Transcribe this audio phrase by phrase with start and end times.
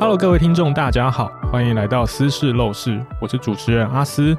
[0.00, 4.36] Hello，各位听众，大家好，欢迎来到私事陋室，我是主持人阿斯。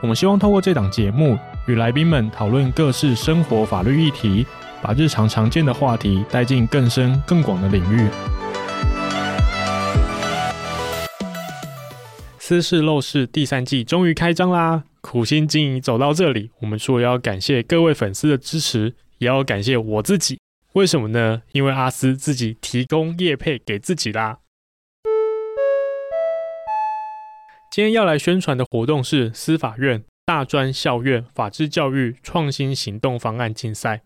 [0.00, 4.46] 我们希望透过这档节目，与来宾们讨论各式生活法律议题，
[4.80, 8.08] 把日常常见的话题带进更深更广的领域。
[12.38, 14.84] 私事陋室第三季终于开张啦！
[15.02, 20.38] 苦心经营走到这里，我们除了要感谢各位粉丝的支持，也要感谢我自己。
[20.72, 21.42] 为什么呢？
[21.52, 24.38] 因为阿斯自己提供业配给自己啦。
[27.74, 34.02] 今天要来宣传的活动是司法院大专校院法治教育创新行动方案竞赛。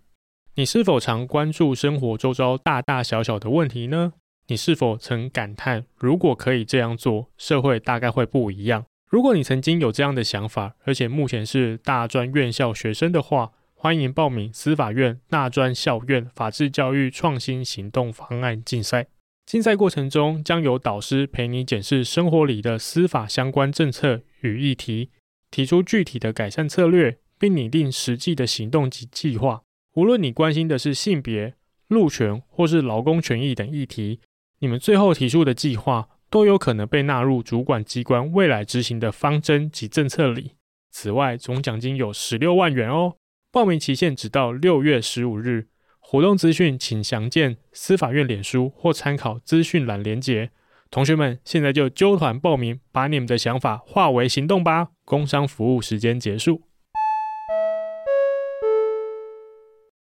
[0.54, 4.14] 你是否常关注生活周遭大大小小的问题呢？
[4.46, 8.86] 你是否曾感叹，如果可以这样做，社会大概会不一样？
[9.10, 19.08] 如果你曾经有这样的想法，而且目前是大专院校学生的话，欢迎报名司法院大专校院法治教育创新行动方案竞赛。
[19.48, 25.08] 竞赛过程中，将有导师陪你检视生活里的司法相关政策与议题，
[25.50, 29.62] 提出具体的改善策略，并拟定实际的行动及计划。
[29.94, 31.54] 无论你关心的是性别、
[31.86, 34.20] 路权或是劳工权益等议题，
[34.58, 40.56] 你们最后提出的计划都有可能被纳入主管机关未来执行的方针及政策里。
[40.90, 43.14] 此外，总奖金有十六万元哦。
[43.50, 45.68] 报名期限只到六月十五日。
[46.10, 50.48] 活动资讯请详见司法院脸书或参考资讯栏连结。
[50.90, 54.88] 同学们，现在就揪团报名，把你们的想法化为行动吧！
[55.04, 56.62] 工商服务时间结束。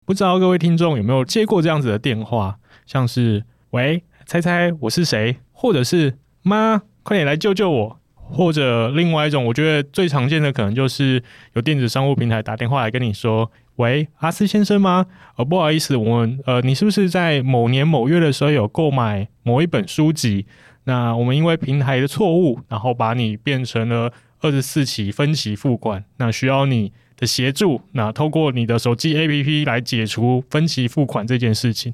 [0.05, 7.99] 不知道各位听众有没有接过这样子的电话，像是“喂，猜猜我是谁”，或者是“妈，快点来救救我”。
[8.29, 11.21] 或者另外一种，我觉得最常见的可能就是
[11.53, 15.05] 有电子商务平台打电话来跟你说：“喂，阿斯先生吗？
[15.35, 20.45] 呃，不好意思，我们呃，你是不是在某年某月的时候有购买某一本书籍？
[20.85, 24.11] 那我们因为平台的错误，然后把你变成了
[24.41, 27.81] 二十四期分期付款，那需要你的协助。
[27.91, 31.93] 那透过你的手机 APP 来解除分期付款这件事情。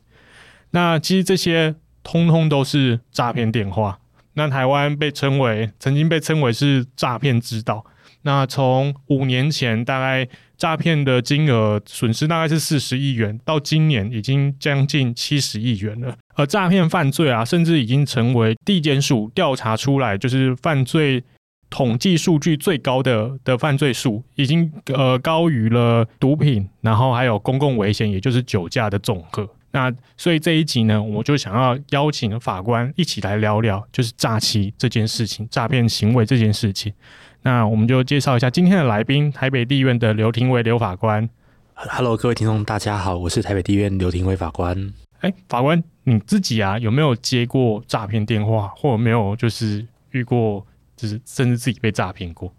[0.71, 3.99] 那其实这些通通都是诈骗电话。”
[4.35, 7.85] 那台湾被称为，曾经被称为是诈骗之岛。
[8.23, 10.27] 那从五年前大概
[10.63, 16.15] 诈骗的金额损失大概是四十亿元，到今年已经将近七十亿元了。
[16.35, 21.21] 而诈骗犯罪啊，甚至已经成为地检署调查出来就是犯罪
[21.69, 29.45] 统计数据最高的的犯罪数，已经呃高于了毒品，然后还有公共危险，也就是酒驾的总和。
[29.71, 36.93] 那所以这一集呢，我就想要邀请法官一起来聊聊，就是诈欺这件事情、诈骗行为这件事情。
[37.45, 41.29] 那我们就介绍一下今天的来宾，台北地院的刘廷维刘法官。
[41.73, 44.93] Hello，各位听众，大家好，我是台北地院刘廷维法官。
[45.19, 50.65] 哎，法官你自己啊，有没有接过诈骗电话，或者没有就是遇过，
[50.95, 52.49] 就是甚至自己被诈骗过？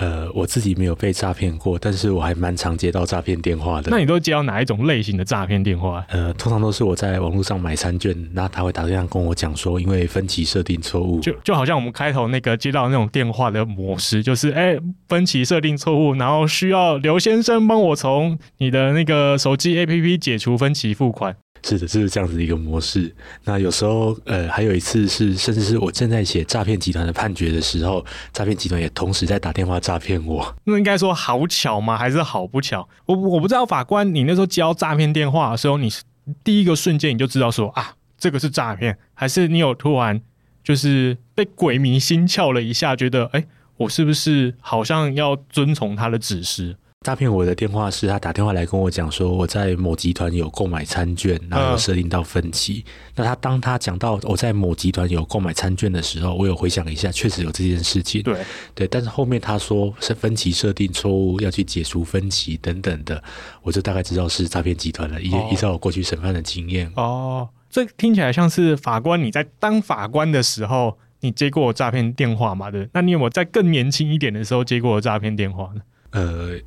[0.00, 3.90] 呃，我自己没有被诈骗过，但是我还蛮常接到诈骗电话的。
[3.90, 6.02] 那你都接到哪一种类型的诈骗电话？
[6.08, 21.36] 呃，通常都是我在网络上买餐券，那他会打电话跟我讲说，因为分期设定错误，就就好像我们开头那个接到那种电话的模式，就是哎，分期设定错误，然后需要刘先生帮我从你的那个手机 APP 解除分期付款。
[21.62, 23.14] 是的，就是这样子的一个模式。
[23.44, 30.54] 那有时候，呃，还有一次是，甚至是我正在写诈骗集团的判决的时候，诈骗集团也同时在打电话诈骗我。
[30.64, 31.96] 那应该说好巧吗？
[31.96, 32.88] 还是好不巧？
[33.06, 36.02] 我我不知道，法官，你那时候接到诈骗电话的时候，你是
[36.42, 40.20] 第一个瞬间你就知道说啊，这个是诈骗，还是你有突然
[40.62, 43.44] 就是被鬼迷心窍了一下，觉得哎，
[43.76, 46.76] 我是不是好像要遵从他的指示？
[47.06, 52.84] 诈骗我的电话是他打电话来跟我讲说，我在某集团有购买餐券，然后有设定到分期。
[52.86, 58.22] 嗯、那他当他讲到我在某集团有购买餐券的时候，我有回想一下，确实有这件事情。
[58.22, 58.44] 对
[58.74, 63.24] 对，但是后面他说是分期设定错误，要去解除分期等等的，
[63.62, 65.18] 我就大概知道是诈骗集团了。
[65.22, 66.92] 依依照我过去审判的经验。
[66.96, 72.70] 哦，这听起来像是法官你在当法官的时候，你接过诈骗电话嘛？
[72.70, 75.80] 对，那你有没有在更年轻一点的时候接过诈骗电话呢？
[76.10, 76.60] 呃。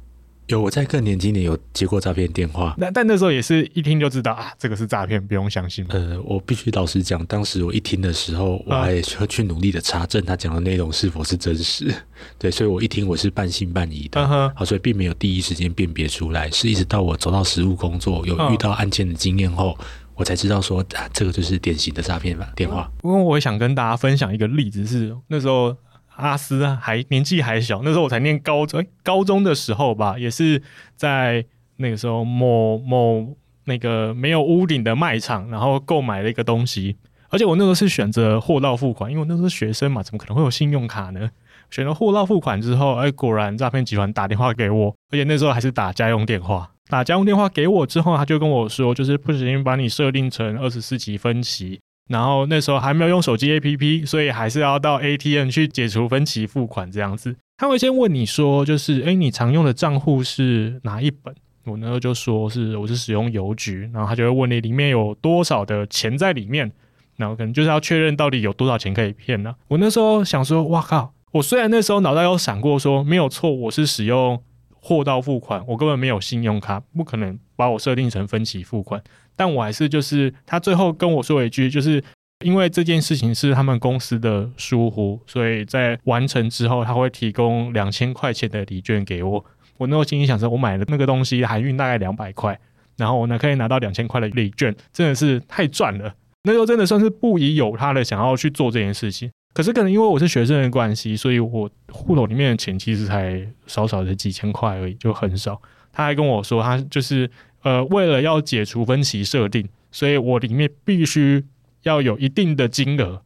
[0.47, 5.85] 有，我在更年轻点有接过诈骗电话，那但那时候也是一听就知道啊，这个是诈骗，不用相信。
[5.87, 11.93] 呃，我必须老实讲，当时我一听的时候，我还要去努力的查证他讲的内容是否是真实。
[12.37, 19.77] 对，所以我一听我是半信半疑的，好，所以并没有第一时间辨别出来，是一直到我走到实务工作，有遇到案件的经验后，
[20.15, 22.91] 我才知道说啊，这个就是典型的诈骗吧电话。
[22.97, 25.75] 不过我也想跟大家分享一个例子，是那时候。
[26.15, 30.61] 阿斯还年纪还小，那时候我才念高中，欸，高中的时候吧，也是
[30.95, 31.45] 在
[31.77, 36.97] 那个时候某某那个没有屋顶的卖场，然后购买了一个东西，
[37.29, 41.29] 而且我那时候是选择货到付款，因为我那时候是学生嘛，怎么可能会有信用卡呢？
[41.71, 46.69] 选了货到付款之后，哎，果然诈骗集团打电话给我，而且那时候还是打家用电话。
[46.89, 57.35] 打家用电话给我之后，他就跟我说，就是不小心把你设定成二十四级分期，然后那时候还没有用手机 APP，所以还是要到 ATM 去解除分期付款这样子。
[57.57, 61.33] 他会先问你说，就是哎，你常用的账户是哪一本？
[61.65, 66.69] 我那时候就说是我是使用邮局，然后他就会问你里面有多少的钱在里面，
[67.15, 71.13] 然后可能就是要确认到底有多少钱可以骗呢、我那时候想说，哇靠！
[71.31, 74.43] 我虽然那时候脑袋有闪过说没有错，我是使用
[74.75, 79.01] 货到付款，我根本没有信用卡，不可能把我设定成分期付款，
[79.35, 82.03] 但我还是就是他最后跟我说一句，就是
[82.45, 89.45] 因为这件事情是他们公司的疏忽，所以在完成之后他会提供两千块钱的礼券给我。
[89.77, 92.59] 我那时候心里想说，我买的那个东西海运大概两百块，
[92.97, 96.13] 然后我呢可以拿到两千块的礼券，真的是太赚了。
[96.43, 99.31] 那时候真的算是不疑有他的想要去做这件事情。
[99.53, 105.61] 可是可能因为我是学生的关系，所以我户头里面的钱其实才少少的几千块而已，就很少。
[105.91, 107.29] 他还跟我说，他就是
[107.63, 111.43] 呃为了要解除分期设定，所以我里面必须
[111.81, 113.21] 要有一定的金额，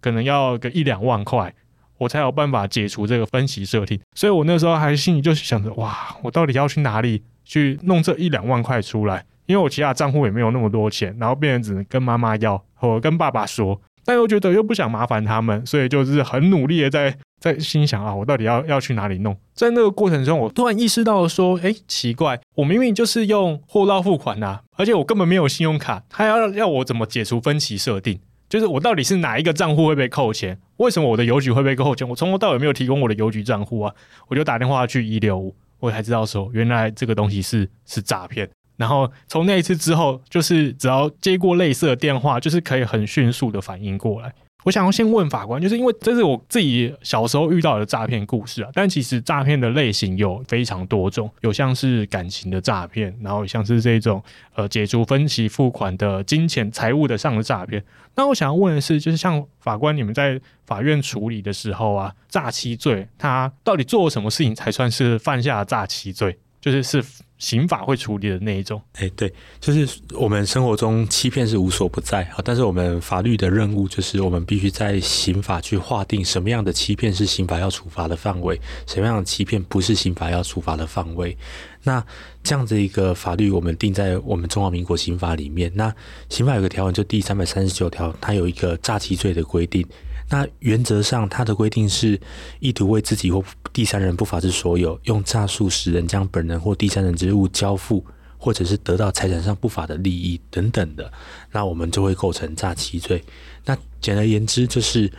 [0.00, 1.54] 可能要个一两万块。
[1.98, 9.24] 我才有办法解除这个分期设定，所以我那时候还心里就想着，哇，我到底要去哪里去弄这一两万块出来？
[9.46, 19.36] 因为我其他账户也没有那么多钱，然后变成只能跟妈妈要，或跟爸爸说，但又觉得又不想麻烦他们，所以就是很努力的在在心想啊，我到底要要去哪里弄？
[19.54, 28.18] 在那个过程中，我突然意识到说，哎，奇怪，我明明就是用货到付款啊，而且我根本没有信用卡，他要要我怎么解除分期设定？
[28.48, 30.58] 就是我到底是哪一个账户会被扣钱？
[30.78, 32.08] 为什么我的邮局会被扣钱？
[32.08, 33.94] 我从头到尾没有提供我的邮局账户啊！
[34.28, 38.48] 我就打电话去一六五，我才知道说原来这个东西是是诈骗。
[38.78, 44.32] 然后从那一次之后，就是只要接过类似的电话，就是可以很迅速的反应过来。
[44.68, 48.68] 我想要先问法官，就是因为这是我自己小时候遇到的诈骗故事啊。
[48.74, 54.22] 但其实诈骗的类型有非常多种，有像是感情的诈骗，然后像是这种
[54.54, 57.82] 呃解除分期付款的金钱财务的上的诈骗。
[58.14, 66.36] 那我想要问的是，就是像法官你们在法院处理的时候啊，诈欺罪他到底做了什么事情才算是犯下诈欺罪？
[66.60, 67.02] 就是是。
[67.38, 81.36] 刑法会处理的那一种，哎、对，就是我们生活中欺骗是无所不在啊，但是我们法律的任务就是我们必须在刑法去划定什么样的欺骗是刑法要处罚的范围，什么样的欺骗不是刑法要处罚的范围。
[81.84, 82.04] 那
[82.42, 85.70] 这样子一个法律，我们定在我们中华民国刑法里面。
[85.74, 85.94] 那
[86.28, 89.86] 刑法有个条文，就第三百三十九条，它有一个诈欺罪的规定。
[90.30, 92.20] 那原则上，它的规定是
[92.60, 93.42] 意图为自己或
[93.72, 98.04] 第三人不法之所有，用诈术使人将本人或第三人之物交付，
[98.36, 101.10] 或者是得到财产上不法的利益等等的，
[101.50, 103.24] 那我们就会构成诈欺罪。
[103.64, 105.10] 那简而言之，就是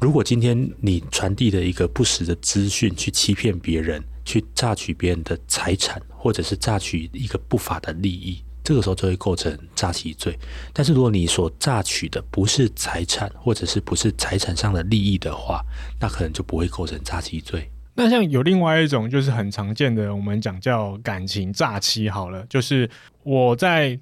[0.00, 8.42] 如果今天你传递的一个不实的资讯，去欺骗别人，去诈取别人的财产，或者是诈取一个不法的利益。
[8.66, 10.36] 这个时候就会构成诈欺罪，
[10.72, 15.64] 但是如果你所诈取的不是财产，或者是不是财产上的利益的话，
[16.00, 17.70] 那可能就不会构成诈欺罪。
[17.94, 22.90] 那像有另外一种就是很常见的，我们讲叫感情诈欺好了，就是
[23.22, 23.96] 我在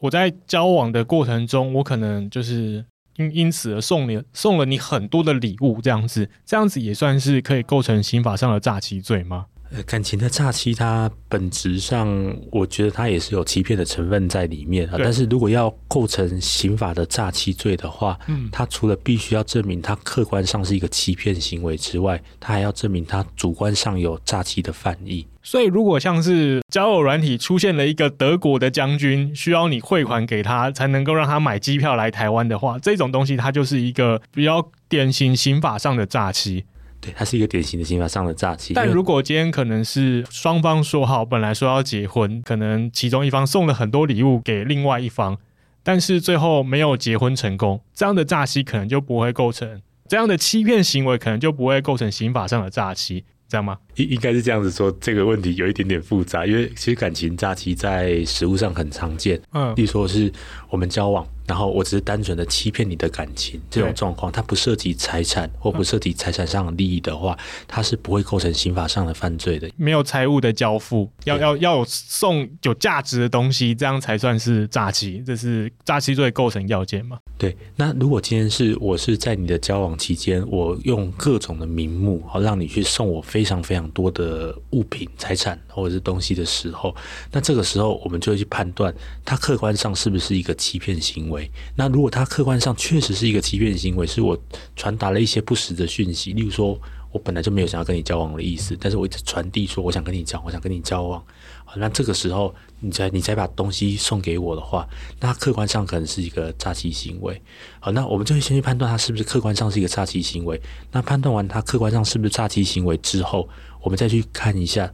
[0.00, 2.84] 我在交往的过程中，我可能就是
[3.16, 9.46] 因因此而送你送了你很多的礼物，这样子，这样子也算是可以构成刑法上的诈欺罪吗？
[9.86, 12.08] 感情的诈欺，它本质上，
[12.50, 14.96] 我觉得它也是有欺骗的成分在里面啊。
[14.98, 25.26] 但是如果要构成刑法的诈欺罪的话，嗯，它除了必须要证明它客观上是一个欺骗行为之外，它还要证明它主观上有诈欺的犯意。
[25.42, 36.64] 所以，如果像是交友软体出现了一个德国的将军，需要你汇款给他才能够让他买机票来台湾的话，这种东西它就是一个比较典型刑法上的诈欺。
[37.00, 38.74] 对，它是一个典型的刑法上的诈欺。
[38.74, 45.38] 但如果今天可能是双方说好，本来说要结婚，可能其中一方送了很多礼物给另外一方，
[45.82, 53.24] 但是最后没有结婚成功，这样的诈欺可能就不会构成，这样的欺骗行为可能就不会构成刑法上的诈欺。
[53.48, 53.76] 这样吗？
[53.96, 59.42] 应应该是这样子说，这个问题有一点点复杂，因为其实感情诈欺在实务上很常见。
[59.52, 60.32] 嗯，例如说是
[60.68, 69.68] 我们交往，然后我只是单纯的欺骗你的感情，这种状况，它不涉及财产或不涉及财产上的利益的话，它是不会构成刑法上的犯罪的。
[69.76, 77.18] 没有财物的交付，要要要有送有价值的东西，这样才算是诈欺，这是诈欺罪构成要件吗？
[77.40, 86.94] 对，那如果今天是我是在你的交往期间，我用各种的名目，好让你去送我非常非常多的物品、财产或者是东西的时候，
[87.32, 88.94] 那这个时候我们就会去判断，
[89.24, 91.50] 他客观上是不是一个欺骗行为。
[91.74, 94.38] 那如果他客观上确实是一个欺骗行为，是我
[94.76, 96.78] 传达了一些不实的讯息，例如说
[97.12, 101.22] 我本来就没有想要跟你交往的意思，但是我一直传递说我想跟你讲，我想跟你交往。
[101.64, 104.88] 好那这个时候，你才你才把东西送给我的话，
[105.20, 107.40] 那客观上可能是一个诈欺行为。
[107.78, 110.60] 好，那我们就会先去判断他是不是客观上是一个诈欺行为。
[110.90, 113.48] 那判断完他客观上是不是诈欺行为之后，
[113.82, 114.92] 我们再去看一下。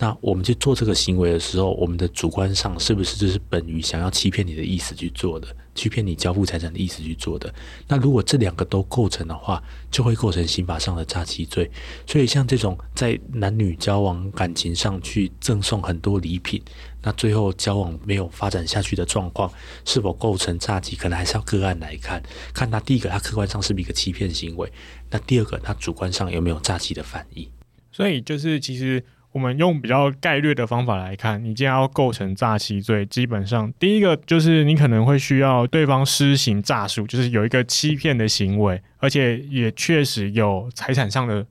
[0.00, 5.48] 那我们去做这个行为的时候，我们的主观上是不是就是本于想要欺骗你的意思去做的，
[5.78, 7.54] 欺骗你交付财产的意思去做的？
[7.86, 11.70] 那如果这两个都构成的话，就会构成刑法上的诈欺罪。
[12.04, 16.60] 所以像这种在男女交往感情上去赠送很多礼品，
[17.00, 19.48] 那最后交往没有发展下去的状况，
[19.84, 20.96] 是否构成诈欺？
[20.96, 22.20] 可能还是要个案来看，
[22.52, 24.72] 看他第一个他客观上是不是一个欺骗行为，
[25.08, 27.48] 那第二个他主观上有没有诈欺的反应？
[27.92, 29.04] 所以就是其实。
[29.32, 41.46] 我们用比较概略的方法来看，你既然要构成诈欺罪，基本上第一个就是你可能会需要对方施行诈术，就是有一个欺骗的行为，而且也确实有财产上的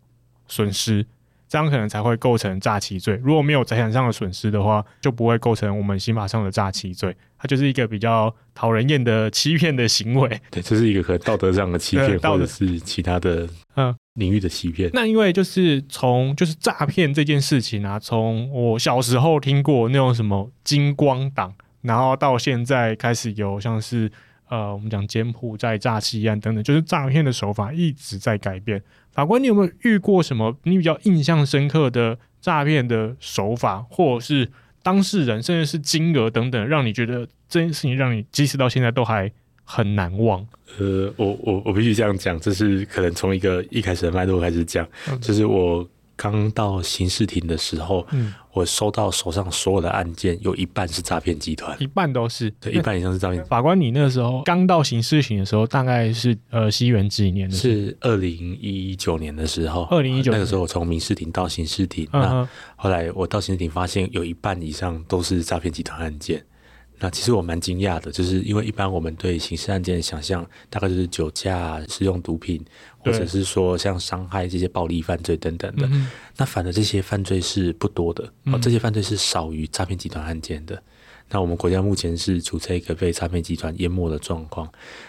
[0.48, 1.06] 损失，
[1.48, 3.20] 这样可能才会构成诈欺罪。
[3.24, 7.16] 如果没有财产上的损失的话，就不会构成我们刑法上的诈欺罪。
[7.38, 10.28] 它就是一个比较讨人厌的欺骗的行为。
[10.50, 13.96] 对，这是一个和道德上的欺骗，或者是其他的嗯。
[14.18, 24.12] 领域的欺骗，那因为就是从就是诈骗这件事情啊，从我小时候听过那种什么金光党，然后到现在开始有像是
[24.50, 28.82] 呃我们讲柬埔寨诈欺案等等，就是诈骗的手法一直在改变。
[29.12, 39.32] 法官，你有没有遇过什么你比较印象深刻的诈骗的手法，或者是当事人，甚至是金额等等，让你觉得这件事情让你即使到现在都还
[39.70, 40.40] 很难忘。
[40.80, 53.44] 呃，我我我必须这样讲，这是可能从一个一开始的脉络开始讲，嗯、就是我刚到刑事庭的时候，嗯，我收到手上所有的案件，有一半是诈骗集团，一半都是，对，一半以上是诈骗。
[53.46, 57.56] 法官，你那个时候刚到刑事庭的时候，大概是呃西元几年的？
[57.56, 66.44] 是二零一九年的时候，二零一九那个时候我从民事庭到刑事庭，嗯、那后来我到刑事庭发现有一半以上都是诈骗集团案件。
[67.00, 72.64] 那其实我蛮惊讶的，就是因为一般我们对刑事案件的想象，大概就是酒驾、使用毒品，
[72.98, 75.88] 或者是说像伤害这些暴力犯罪等等的。
[75.92, 80.82] 嗯、那反而这些犯罪是不多的，嗯、哦，这些犯罪是少于诈骗集团案件的。
[81.30, 84.68] 那我们国家目前是处在一个被诈骗集团淹没的状况。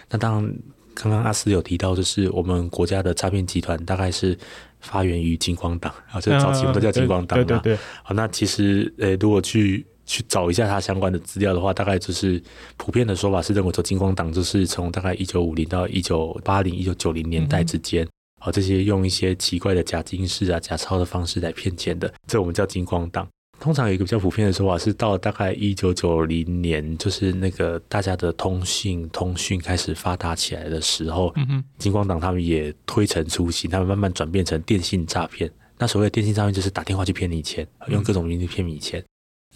[0.09, 0.55] 那当然，
[0.93, 4.37] 刚刚阿斯有提到，就是我们国家的诈骗集团大概是
[4.81, 7.45] 发源于金光党啊，这早期我们都叫金光党嘛。
[7.45, 7.79] 对对对。
[8.03, 12.41] 好，那其实呃，如果去去找一下他相关的资料的话，大概就是
[12.77, 18.03] 普遍的说法是认为说，金光党就是从大概一九五零到一九八零、一九九零年代之间，
[18.39, 23.27] 啊、嗯，这些用一些奇怪的假金饰啊、假钞的方式来骗钱的，这我们叫金光党。
[23.59, 35.51] 通常有一个比较普遍的说法是，到了大概一九九零年，就是那个大家的通信通讯开始发达起来的时候，嗯哼，金光党他们也推陈出新，他们慢慢转变成电信诈骗。
[35.77, 39.03] 那所谓的电信诈骗，就是打电话去骗你钱，用各种名义骗你钱。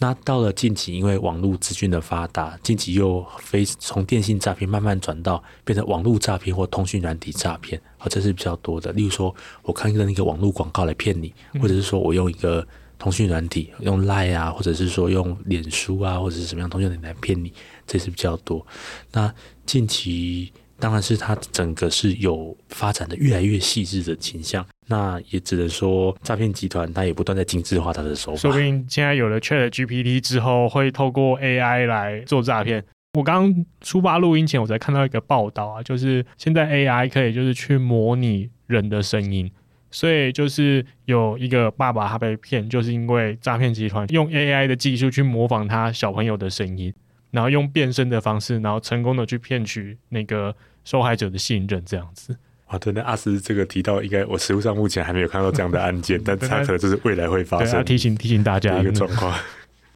[0.00, 8.92] 那到了近期，因为网络资讯的发达，近期又非从电信诈骗慢慢转到变成网络诈骗或通讯软体诈骗，啊，这是比较多的。
[8.92, 12.66] 例如说，我看一个那个网络广告来骗你，或者是说我用一个
[12.98, 17.52] 通讯软体，用 Line 啊，或者是说用脸书啊，或者是什么样通讯软体来骗你，
[17.86, 18.66] 这是比较多。
[19.12, 19.32] 那
[19.64, 20.52] 近期。
[20.76, 28.38] 当然是它整个是有发展的越来越细致的倾向，那也只能说诈骗集团它也不断在精致化它的手法。
[28.38, 32.84] 说不定现在有了 ChatGPT 之后，会透过 AI 来做诈骗。
[33.18, 39.50] 我刚出发录音前，我才看到一个报道啊，就是现在 AI 可以就是去模拟人的声音，
[39.90, 46.92] 所以就是有一个爸爸他被骗，就是因为诈骗集团用 AI 的技术去模仿他小朋友的声音。
[47.30, 52.36] 然后用变声的方式，然后成功的去骗取那个受害者的信任，这样子。
[52.66, 57.84] 啊，对，那阿斯这个提到，应该我实务上目前还没有看到这样的案件， 但他可能就是未来会发生。
[57.84, 59.32] 提醒提醒大家一个状况。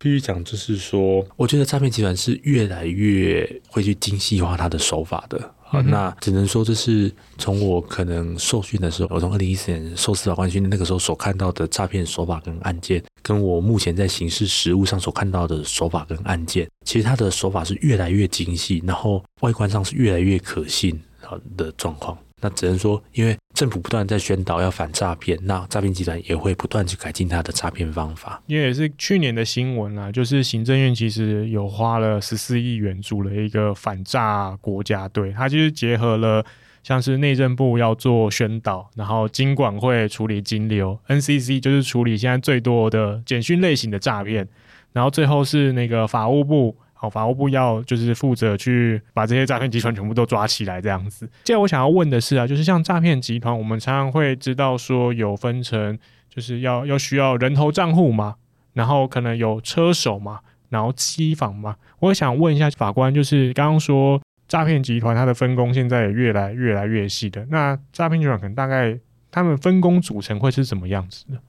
[0.00, 5.52] 必须讲，就是说，我觉得诈骗集团是越来越会去精细化它的手法的。
[5.64, 20.96] 好，那只能说这是从我可能受训的时候，我从二零一四年受司法官训练那个时候所看到的诈骗手法跟案件，跟我目前在刑事实务上所看到的手法跟案件，其实它的手法是越来越精细，然后外观上是越来越可信
[21.56, 22.16] 的状况。
[22.40, 28.40] 那只能说，因为政府不断在宣导要反诈骗，那诈骗集团也会不断去改进它的诈骗方法。
[28.47, 36.45] 因为也是去年的新闻啊，就是行政院其实有花了十四亿元组了一个反诈国家队，它就是结合了
[36.85, 44.47] 像是内政部要做宣导，然后金管会处理金流，NCC 就是处理现在最多的简讯类型的诈骗，
[44.92, 46.76] 然后最后是那个法务部。
[47.00, 51.25] 好，法务部要就是负责去把这些诈骗集团全部都抓起来这样子。
[51.45, 55.97] 接下来我想要问的是啊，就是像诈骗集团，我们常常会知道说有分成，
[56.28, 58.35] 就是要要需要人头账户嘛，
[58.73, 60.40] 然后可能有车手嘛，
[60.71, 61.76] 然后机房嘛。
[62.00, 68.99] 我想问一下法官，就是刚刚说诈骗集团它的分工现在也越来越来越细的，那诈骗集团可能大概
[69.31, 71.40] 他们分工组成会是怎么样子的？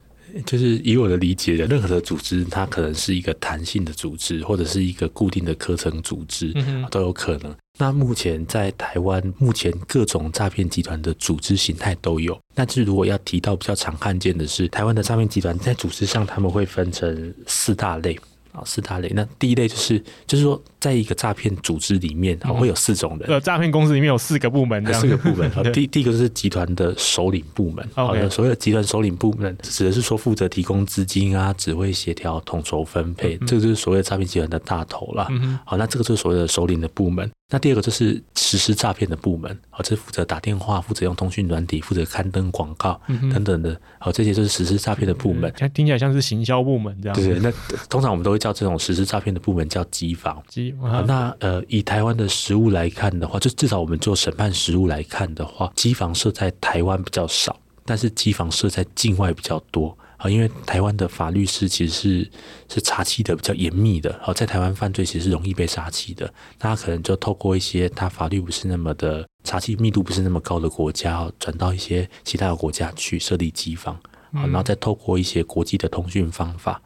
[0.46, 7.56] 就是以我的理解的，任何的组织，它可能是一个弹性的组织，或者是一个固定的课程组织，嗯、都有可能。
[7.78, 12.38] 那目前在台湾，目前各种诈骗集团的组织形态都有。
[12.54, 18.20] 但是如果要提到比较常看见的是，台湾的诈骗集团在组织上，他们会分成四大类。
[18.52, 19.12] 啊，四大类。
[19.14, 23.30] 那第一类就是，就是说，在一个诈骗组织里面，会有四种人。
[23.30, 25.52] 呃、嗯，诈骗公司里面有四个部门，四个部门。
[25.74, 27.88] 第第一个就是集团的首领部门。
[27.94, 35.28] 好的，所谓的集团首领部门，指的是说负责提供资金啊，指挥协调、统筹分配，嗯、这个就是所谓的诈骗集团的大头啦。
[35.32, 37.30] 嗯、好，那这个就是所谓的首领的部门。
[37.52, 43.02] 那第二个就是实施诈骗的部门，好，这是负责打电话、负责用通讯软体、负责刊登广告
[43.34, 45.52] 等等的，好，这些就是实施诈骗的部门。
[45.74, 47.16] 听起来像是行销部门这样。
[47.16, 47.52] 对对，那
[47.90, 50.40] 通常我们都会叫这种实施诈骗的部门叫机房。
[50.48, 51.06] 机房。
[51.06, 59.98] 那呃，以台湾的实物来看的话，就至少我们做审判实物来看的话，机房设在台湾比较少，但是机房设在境外比较多。
[60.18, 62.32] 啊，因为台湾的法律是其实是
[62.68, 66.26] 是查缉的比较严密的，好，在台湾犯罪其实是容易被查缉的，
[66.60, 73.98] 那他可能就透过一些他法律不是那么的查缉密度不是那么高的国家，转到一些其他的国家去设立机房，
[74.34, 76.80] 好，然后再透过一些国际的通讯方法，好，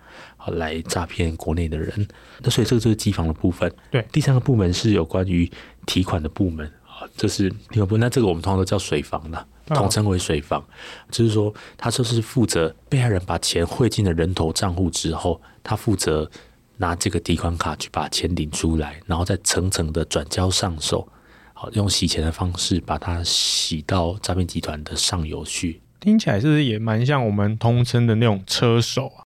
[0.51, 2.07] 来诈骗国内的人。
[2.39, 3.73] 那所以这个就是机房的部分。
[3.91, 5.49] 对，第三个部门是有关于
[5.85, 9.47] 提款的部门，啊，这是提款部门，那这个我们通常都叫水房的。
[9.67, 10.61] 统称为水房，
[11.09, 16.29] 就是说，他就是负责被害人把钱汇进了人头账户之后，他负责
[16.75, 21.07] 拿这个提款卡去把钱领出来，然后再层层的转交上手，
[21.53, 25.79] 好，用洗钱的方式把它洗到诈骗集团的上游去。
[26.01, 29.22] 听起来是不是也蛮像我们通称的那种车手啊？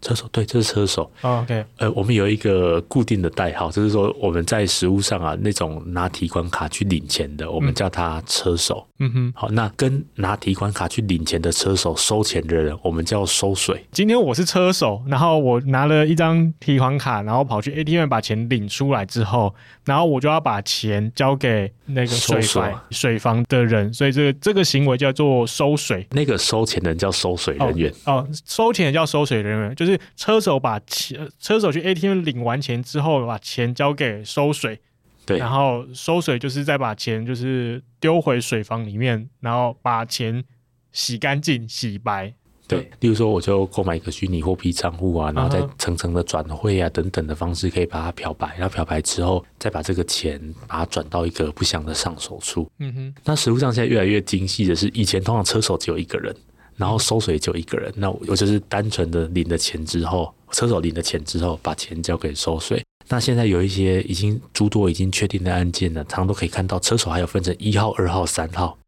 [0.00, 1.10] 车手对，这是车手。
[1.22, 8.86] Oh, OK，呃，我们有一个固定的代号，就是说我们在实物上啊，那种拿提款卡去领钱的，我们叫他车手。
[9.00, 13.84] 嗯哼，好，那跟拿提款卡去领钱的车手收钱的人，我们叫收水。
[13.92, 26.06] 今天我是车手，然后我拿了一张提款卡，然后跑去 ATM 把钱领出来之后，然后我就要把钱交给那个水房水房的人，所以这个这个行为叫做收水。
[26.10, 27.90] 那个收钱的人叫收水人员。
[28.04, 29.87] 哦，哦，收钱的叫收水人员，就是。
[29.88, 34.78] 就是车手把钱，车手去 ATM 领完钱之后，把钱交给收水，
[35.24, 40.44] 对，然后收水就是再把钱就是丢回水房里面，然后把钱
[40.92, 42.34] 洗干净、洗白。
[42.66, 52.70] 对，例如说我就购买一个虚拟货币账户啊，然后再层层的转汇啊等等的方式，可以把它漂白，然后漂白之后再把这个钱把它转到一个不祥的上手处。
[52.78, 56.36] 嗯哼，那实物上现在越来越精细的是，以前通常车手只有一个人。
[56.78, 62.82] 然后收水就一个人，那我就是单纯的领了钱之后，车手领了钱之后，把钱交给收水。
[63.08, 68.78] 那现在有一些已经诸多已经确定的案件呢，常常都可以看到车手还有分成一号、二号、三号，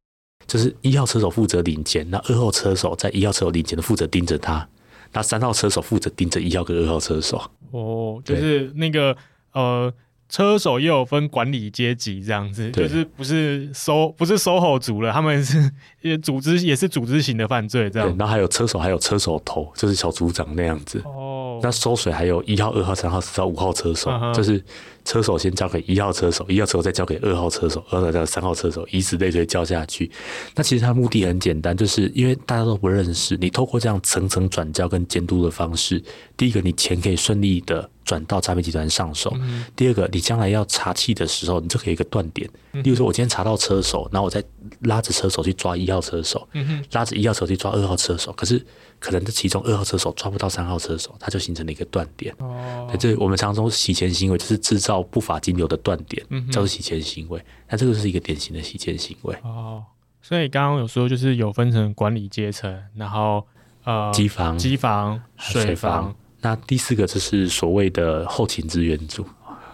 [0.46, 4.68] 就是一号车手负责领钱，那二号车手在一号车手领钱的负责盯着他，
[5.12, 7.42] 那三号车手负责盯着一号跟二号车手。
[7.72, 9.16] 哦，就是那个
[9.52, 9.92] 呃。
[10.30, 15.70] 车手也有分管理阶级这样子，就是不是收不是 SOHO 族了，他们是
[16.02, 18.08] 也组织也是组织型的犯罪这样。
[18.16, 21.02] 然后还有车手，还有车手头，就是小组长那样子。
[21.04, 24.62] 哦，那收水还有一号、二号、三号、四号、五号车手，嗯、就是。
[25.02, 30.08] 车手先交给一号车手，一号车手再交给二号车手，二号再交给三号车手，以此类推交下去。
[30.54, 36.00] 那其实它的目的很简单，就是因为大家都不认识，你透过这样层层转交跟监督的方式，
[36.36, 42.48] 第一个你钱可以顺利的转到诈骗集团上手；嗯、第二个你将来要查气的时候，你就可以一个断点。
[42.72, 44.44] 例如说，我今天查到车手，然后我再
[44.80, 46.46] 拉着车手去抓一号车手，
[46.92, 48.62] 拉着一号车手去抓二号车手，可是。
[49.00, 52.32] 可能这其中二号车手抓不到三号车手，它就形成了一个断点。
[52.38, 57.42] 哦，这我们常说洗钱行为就是制造不法金流的断点，嗯，叫做洗钱行为。
[57.68, 59.34] 那这个是一个典型的洗钱行为。
[59.42, 59.82] 哦，
[60.22, 63.44] 所以刚刚有说就是有分成管理阶层，然后
[63.84, 66.14] 呃，机房、机房、水房。
[66.42, 69.26] 那第四个就是所谓的后勤支援组。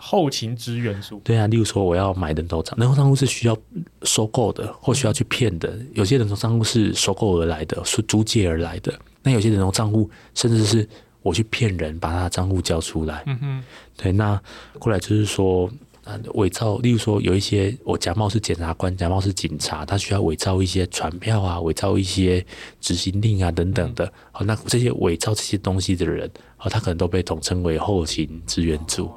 [0.06, 1.20] 后勤支援组。
[1.24, 3.56] 对啊，例如说我要买人头账，人头账户是需要
[4.02, 5.76] 收购的，或需要去骗的。
[5.94, 8.96] 有些人头账户是收购而来的，是租借而来的。
[9.22, 10.88] 那有些人头账户甚至是
[11.22, 13.24] 我去骗人，把他的账户交出来。
[13.26, 13.64] 嗯哼，
[13.96, 14.40] 对，那
[14.78, 15.68] 过来就是说。
[16.34, 22.46] 伪造，例如说有一些我假冒是检察官，假冒是警察，他需要伪造一些传票啊，伪造一些
[22.80, 24.12] 执行令啊等等的。
[24.30, 29.10] 好，那这些伪造这些东西的人，好，他可能都被统称为后勤支援组。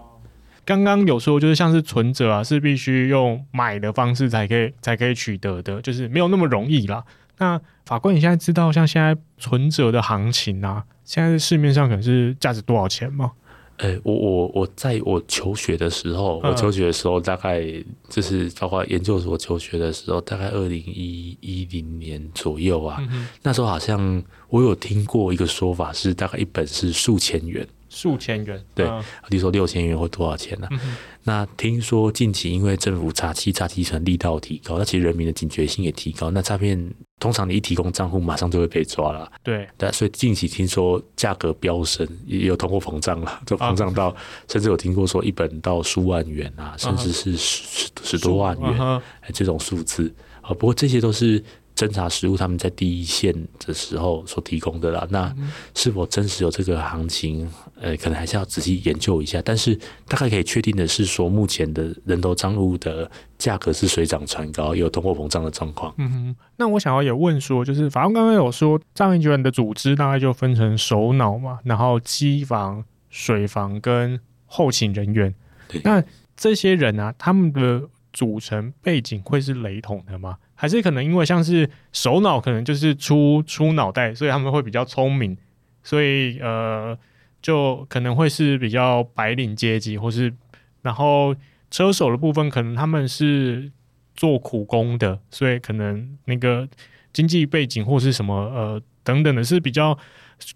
[0.69, 7.03] 刚刚有说，就是像是存折啊，是必须用买的方式才可以才可以取得的，就是没有那么容易啦。
[7.39, 13.31] 那法官，你现在知道像现在存折的行情啊，现在市面上可能是价值多少钱吗？
[13.77, 17.63] 呃、欸，我我我在我求学的时候，我求学的时候大概
[18.07, 23.03] 就是包括研究所求学的时候，大概二零一一零年左右啊。
[23.09, 28.87] 嗯、那时候好像我有听过一个说法，是大概一本是数千元，数千元，对，
[29.29, 30.79] 比如说六千元或多少钱呢、啊？
[30.83, 36.93] 嗯、那听说近期因为政府查缉诈欺成力道提高，那其实人民的警觉性也提高，那诈骗。
[37.19, 39.29] 通常你一提供账户，马上就会被抓了。
[39.43, 44.15] 对，但，所以近期听说价格飙升，也有通货膨胀了，就膨胀到，
[44.47, 49.01] 甚至有听过说一本到数万元啊，甚至是十十多万元
[49.33, 50.09] 这种数字。
[50.39, 51.43] 啊，不过这些都是。
[51.79, 53.33] 侦查实务，他们在第一线
[53.65, 55.33] 的时候所提供的啦，那
[55.73, 57.49] 是否真实有这个行情？
[57.79, 59.41] 呃，可能还是要仔细研究一下。
[59.41, 59.73] 但是
[60.05, 65.95] 大概可以确定的是，说目前的人头账户的价格是水涨船高，有通货膨胀的状况。
[65.97, 75.33] 嗯哼，那我想要也问说，就是法官刚刚有说，诈骗集团的组织大概就分成首脑嘛，然后机房、水房跟后勤人员。
[75.69, 76.03] 对那
[76.35, 80.35] 这些人啊，他们的组成背景会是雷同的吗？
[80.61, 85.37] 还是可能因为像是首脑可能就是出出脑袋，所以他们会比较聪明，
[85.83, 86.97] 所以呃
[87.41, 90.33] 就可能会是比较白领阶级，或是
[90.81, 91.33] 然后
[91.71, 93.71] 车手的部分可能他们是
[94.17, 96.67] 做苦工的，所以可能那个
[97.13, 99.97] 经济背景或是什么呃等等的是比较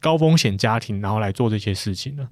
[0.01, 2.27] 高风险家庭，然后来做这些事情呢？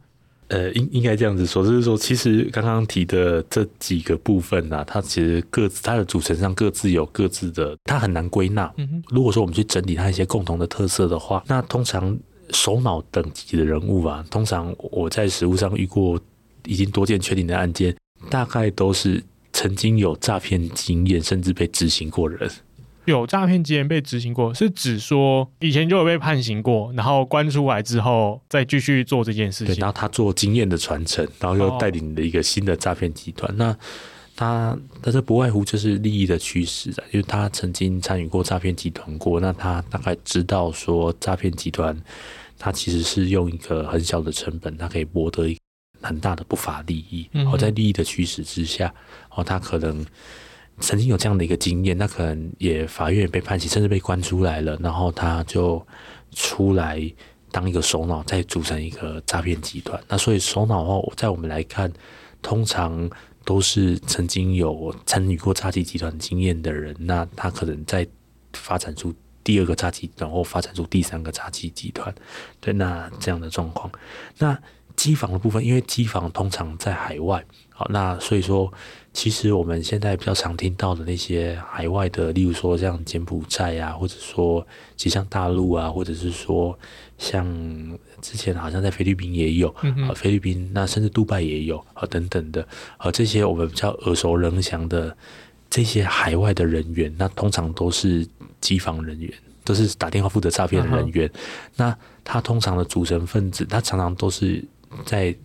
[0.52, 8.70] 呃，应应该这样子说，就是说，其实刚刚提的这几个部分呢、啊，它其实各自它的组成上各自有各自的，它很难归纳。
[9.08, 12.18] 如果说我们去整理它一些共同的特色的话，那通常
[12.50, 16.20] 首脑等级的人物啊，通常我在实务上遇过
[16.66, 17.96] 已经多件确定的案件，
[18.30, 22.52] 大概都是曾经有诈骗经验，甚至被执行过人。
[23.06, 29.74] 有诈骗经验被执行过，是指说以前就有被判刑过，然后关出来之后再继续做这件事情。
[29.74, 33.52] 对，然后他做经验的传承，然后又带领了一个新的诈骗集团。
[33.54, 33.78] 哦、那
[34.36, 42.00] 他，但是不外乎就是利益的驱使，因为他曾经参与过诈骗集团过，那他大概知道说诈骗集团，
[42.60, 45.58] 他其实是用一个很小的成本，他可以博得一
[46.02, 47.28] 很大的不法利益。
[47.34, 48.94] 嗯哼，在利益的驱使之下，
[49.36, 50.06] 哦，他可能。
[50.80, 55.86] 曾经有这样的一个经验，那可能也法院也被判刑，甚至被关出来了，然后他就
[56.32, 57.00] 出来
[57.52, 60.02] 当一个首脑，再组成一个诈骗集团。
[60.08, 61.92] 那所以首脑的话，在我们来看，
[62.42, 63.08] 通常
[63.46, 68.08] 都是曾经有参与过诈欺集团经验的人，那他可能在
[68.54, 72.12] 发展出第二个诈欺，然后发展出第三个诈欺集团。
[72.60, 73.92] 对，那这样的状况，
[74.40, 74.58] 那
[74.96, 78.74] 机房的部分，因为机房通常在海外，好，那所以说。
[79.14, 86.78] 其实我们现在比较常听到的那些海外的，例如说像柬埔寨啊，或者说其实像大陆啊，或者是说
[87.18, 87.46] 像
[88.22, 92.66] 之前好像在菲律宾也有，嗯哼，菲律宾那甚至杜拜也有啊等等的，
[92.98, 95.16] 啊这些我们比较耳熟能详的
[95.70, 98.26] 这些海外的人员，那通常都是
[98.62, 99.32] 机房人员，
[99.66, 101.28] 都是打电话负责诈骗的人员。
[101.28, 101.40] 嗯、
[101.76, 104.64] 那他通常的组成分子，他常常都是
[105.06, 105.36] 在。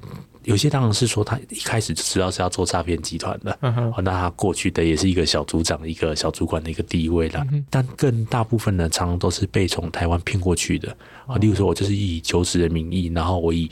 [0.47, 7.45] 有些当然是说他一开始就知道是要做诈骗集团的，嗯、哼那他过去的也是一个小组长、一个小主管的一个地位了。
[7.51, 10.89] 嗯、但更大部分呢，常常都是被从台湾骗过去的。
[11.27, 13.69] 啊、哦，例如说，我就是以求职的名义，然后我以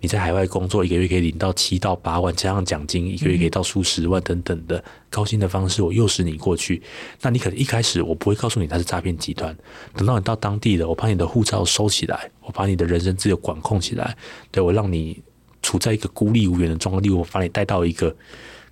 [0.00, 6.82] 你在海外工作一个月可以领到七到八万，加上奖金一个月可以到数十万等等的高薪的方式，我诱使你过去。
[7.22, 9.56] 那你可能一开始我不会告诉你他是诈骗集团，
[9.94, 14.14] 等到你到当地了，我把你的护照收起来，我把你的人身自由管控起来，
[14.50, 15.18] 对，我让你。
[15.62, 18.14] 处在一个孤立无援的状况，例如我把你带到一个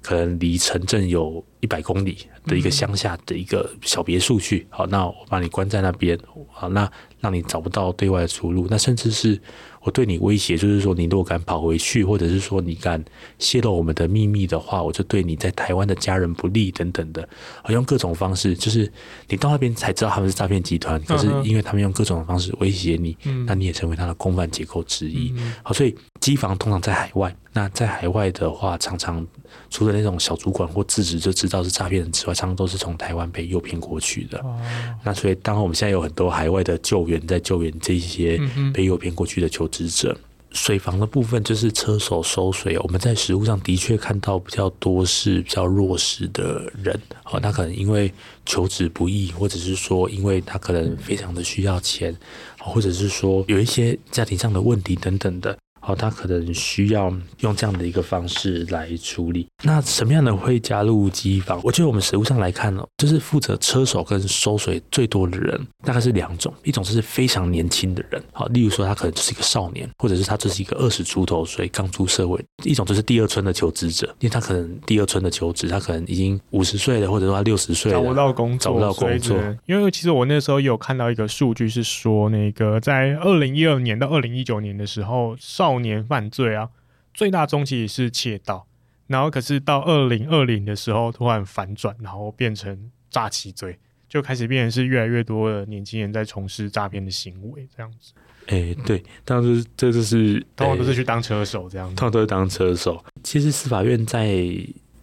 [0.02, 6.18] 可能离城镇有一百公里的一个乡下的一个小别墅去，好，那我把你关在那边，
[6.50, 9.40] 好，那让你找不到对外的出路，那甚至是。
[9.82, 13.00] 我对你威胁，就是说，你如果敢跑回去，或者是说你敢
[13.38, 17.28] 泄露我们的秘密的话，我就对你在台湾的家人不利等等的，
[17.62, 18.92] 好用各种方式，就是
[19.28, 25.32] 你到那边才知道他们是诈骗集团，可是因为他们用各种方式威胁你，那你也成为他的共犯结构之一。
[25.62, 29.24] 好，所以机房通常在海外，那在海外的话，常常
[29.70, 34.38] 除了那种小主管或自职就知道是诈骗人之外，常常都是从台湾被诱骗过去的。
[34.40, 34.60] 哦、
[35.02, 38.38] 那所以，当然我们现在有很多海外的救援在救援这些
[38.72, 40.12] 被诱骗过去的求职者。
[40.20, 40.22] 嗯
[40.52, 48.10] 水房的部分就是车手收水，我们在实物上的确看到比较多是比较弱势的人，好，那可能因为
[48.46, 52.16] 求职不易，或者是说因为他可能非常的需要钱，
[52.58, 55.54] 或者是说有一些家庭上的问题等等的。
[55.86, 59.46] 好，他可能需要用这样的一个方式来处理。
[59.62, 61.60] 那什么样的会加入机房？
[61.62, 79.38] 我觉得我们实物上来看呢，就是负责车手跟收水最多的人，大概是两种，一种就是非常年轻的人，好，例如说他可能就是一个少年，或者是他就是一个二十出头岁刚出社会；一种就是第二春的求职者，因为他可能第二春的求职，他可能已经五十岁了，或者说他六十岁了，找不到工作，找不到工作。
[79.66, 86.70] 因为其实我那时候有看到一个数据，是说那个在二零一二年到二零一九年的时候，少年犯罪啊，
[87.14, 88.66] 最大宗其实是窃盗，
[89.06, 98.12] 然后可是到二零二零的时候突然反转，然后变成诈欺罪，就开始变成是越来越多的年轻人在从事诈骗的行为，这样子。
[98.46, 103.04] 哎、欸，对，当时这就是通常都是去当车手这样子，通常都是当车手。
[103.22, 104.28] 其实司法院在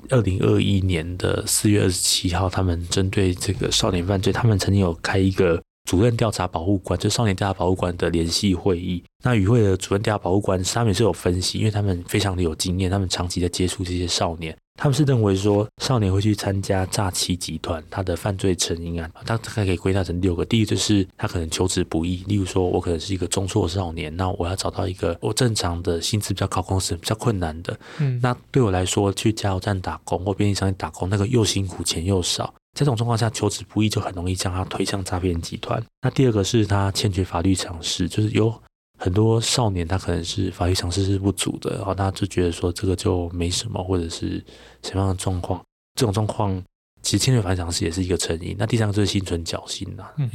[0.10, 5.62] 二零二一年的四月二十七号，他们针对这个少年犯罪，他们曾经有开一个。
[5.84, 9.04] 主任调查保护官，就少年调查保护官的联系会议。
[9.22, 20.46] 那与会的主任调查保护官，他们也是有分析，因为他们非常的有经验，他们长期在接触这些少年，他们是认为说，少年会去参加诈欺集团，他的犯罪成因啊，他大概可以归纳成六个。
[20.46, 27.78] 第一就是他可能求职不易，例如说我可能是一个中辍少年，那我要找到一个我正常的薪资比较高公司比较困难的。
[28.00, 32.54] 嗯，那对我来说，去加油站打工或便利商店打工，那个又辛苦，钱又少。
[32.74, 35.82] 在这种状况下，求职不易就很容易将他推向诈骗集团。
[36.02, 38.54] 那第二个是他欠缺法律常识，就是有
[38.98, 44.44] 很多少年他可能是法律常识是不足的，然后他就觉得说这个就没什么，或者是
[44.82, 45.62] 什么样的状况。
[45.96, 46.60] 这种状况
[47.04, 48.56] 其实欠缺法律常识也是一个成因。
[48.58, 50.14] 那第三个就是心存侥幸呐、啊。
[50.18, 50.30] 嗯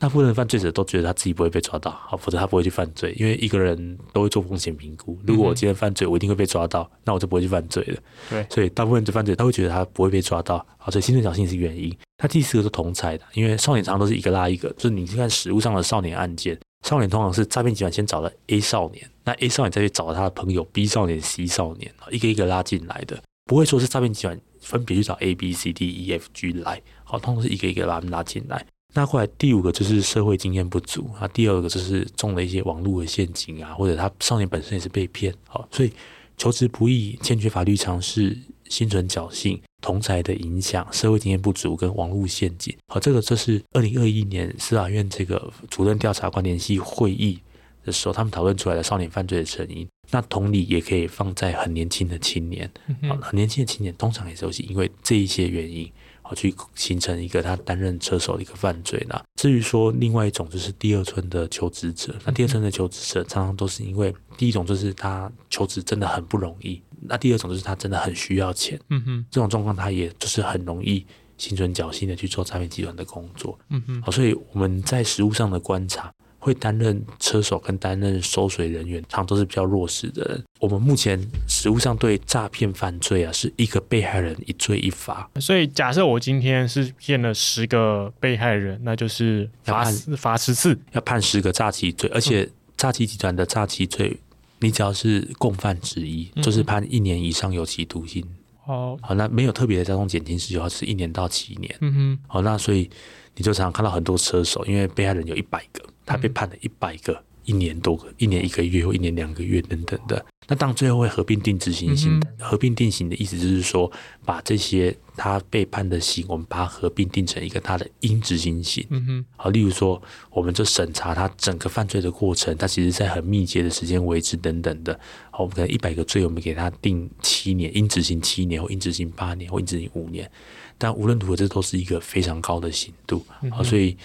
[0.00, 3.14] 大部分的犯罪者都觉得他自己不会被抓到，好，否则他不会去犯罪。
[3.18, 8.00] 因为一个人都会做风险评估，如果我今天犯罪，我一定会被抓到，那我就不会去犯罪了。
[8.30, 11.94] 对，所以大部分的犯罪他会觉得他不会被抓到，好，所以心存侥幸是原因。
[12.16, 28.64] 他第四个是同财的，因为少年常常都是一个拉一个，就是你看实物上的少年案件，少年通常是诈骗集团先找了 A 少年，那 A 少年再去找他的朋友 B 少年、C 少年，一个一个拉进来的，不会说是诈骗集团分别去找 A、B、C、D、E、F、G 来，好，通常是一个一个把他们拉进来。
[28.92, 35.92] 那后来第五个就是社会经验不足啊，第二个就是中了一些网络的陷阱啊，或者他少年本身也是被骗，好，所以
[36.36, 38.36] 求职不易，欠缺法律常识，
[38.68, 47.38] 心存侥幸，同才的影响，社会经验不足跟网络陷阱，好，这个就是二零二一年司法院这个主任调查官联系会议
[47.84, 49.86] 的时候，他们讨论出来的少年犯罪的成因。
[50.10, 52.68] 那同理也可以放在很年轻的青年，
[53.08, 55.88] 好，很年轻的青年通常也是因为这一些原因。
[56.34, 59.20] 去形成一个他担任车手的一个犯罪呢？
[59.36, 71.04] 至于说另外一种就是第二村的求职者，那第二村的求职者常常都是因为第一种就是他求职真的很不容易，那第二种就是他真的很需要钱，嗯哼，这种状况他也就是很容易
[71.38, 76.12] 心存侥幸的去做诈骗集团的工作，嗯哼，好，所以我们在实务上的观察。
[76.40, 80.44] 会担任车手跟担任收水人员，常都是比较弱势的人。
[80.58, 85.30] 我们目前实务上对诈骗犯罪啊，是一个被害人一罪一罚。
[85.38, 89.84] 所以假设我今天是骗了十个被害人，那就是罚
[90.16, 94.18] 罚十次，要判十个诈欺罪，而且诈欺集团的诈欺罪，
[94.60, 98.24] 你只要是共犯之一，就是判一年以上有期徒刑。
[98.66, 101.76] 哦、嗯，好，那没有特别的交通减轻事由，是一年到七年。
[101.80, 102.88] 嗯哼，好，那所以
[103.36, 105.82] 你就常常看到很多车手，因为被害人有一百个。
[106.10, 110.24] 他被判了一百个，一年多个，一年一个月或一年两个月等等的。
[110.48, 113.88] 那当最后会合并定执行刑，嗯、合并定刑的意思就是说，
[114.24, 118.84] 把这些他被判的刑，我们把它合并定成一个他的应执行刑。
[118.90, 124.98] 嗯哼，好，例如说，我们就审查他整个犯罪的过程，他其实在很密集的时间维持等等的。
[125.30, 130.28] 好，我们可能一百个罪，我们给他定七年，应执行七年或应执行八年或应执行五年。
[130.76, 133.24] 但无论如何，这都是一个非常高的刑度。
[133.52, 133.96] 好，所以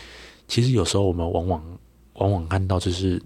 [0.47, 1.79] 其实有时候我们往往。
[2.15, 3.21] 往往看到就是，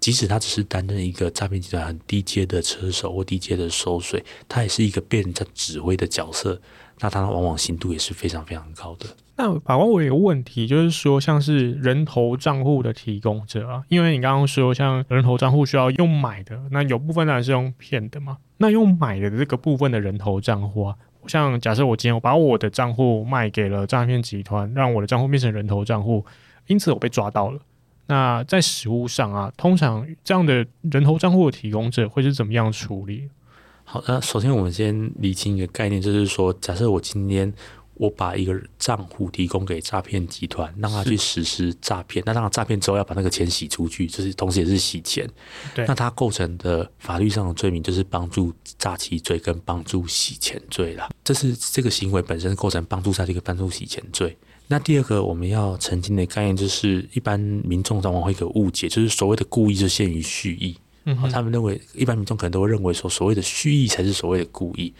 [0.00, 6.60] 即使他只是担任一个诈骗集团很低阶的车手或低阶的收水，他也是一个被人家指挥的角色，
[7.00, 9.06] 那他往往刑度也是非常非常高的。
[9.36, 18.38] 那法官，我有个问题，就是说，像是人头账户的提供者啊，因为你刚刚说像人头账户需要用买的，那有部分当然是用骗的嘛。
[18.58, 20.94] 那用买的这个部分的人头账户啊，
[21.26, 26.24] 像假设我今天我把我的账户卖给了诈骗集团，让我的账户变成人头账户，
[26.68, 27.58] 因此我被抓到了。
[28.06, 33.28] 那在实物上啊，通常这样的人头账户的提供者会是怎么样处理？
[33.84, 37.52] 好，那首先我们先理清一个概念，就是说，假设我今天
[37.94, 45.28] 我把一个账户提供给诈骗集团，让他去实施诈骗，那让他诈骗之后要把那个钱洗出去，就是同时也是洗钱。
[45.74, 51.10] 对，那他构成的法律上的罪名就是帮助诈欺罪跟帮助洗钱罪啦。
[51.22, 54.36] 这是这个行为本身构成帮助诈欺跟帮助洗钱罪。
[54.66, 60.76] 那第二个我们要澄清的概念就是，一般民众往往会有误解，就是所谓的故意就限于蓄意。
[61.06, 64.92] 嗯，他们认为一般民众可能都会认为说，所谓的蓄意才是所谓的故意。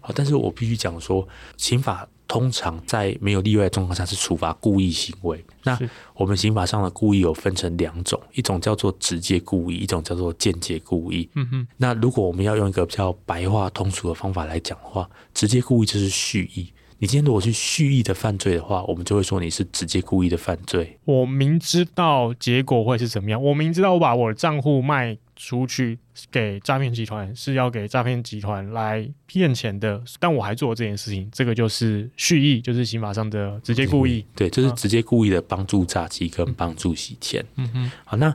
[0.00, 5.44] 好，但是我必须讲说，刑法通常在没有例外的状况下是处罚故意行为。
[5.62, 5.78] 那
[6.14, 11.30] 我们刑法上的故意有分成两种，一种叫做直接故意，一种叫做间接故意。
[11.36, 16.72] 嗯哼，那如果我们要用一个比较白话通俗的方法来讲的话，直接故意就是蓄意。
[17.02, 20.96] 你今天如果是蓄意的犯罪的话，我们就会说你是直接故意的犯罪。
[21.04, 25.98] 我明知道结果会是怎么样，我明知道我把我的账户卖出去
[26.30, 34.24] 给诈骗集团是要给诈骗集团来骗钱的，但我还做这件事情，这个就是蓄意，就是刑法上的直接故意。
[34.36, 37.44] 对，就是直接故意的帮助诈欺跟帮助洗钱。
[37.56, 37.90] 嗯哼。
[38.04, 38.32] 好，那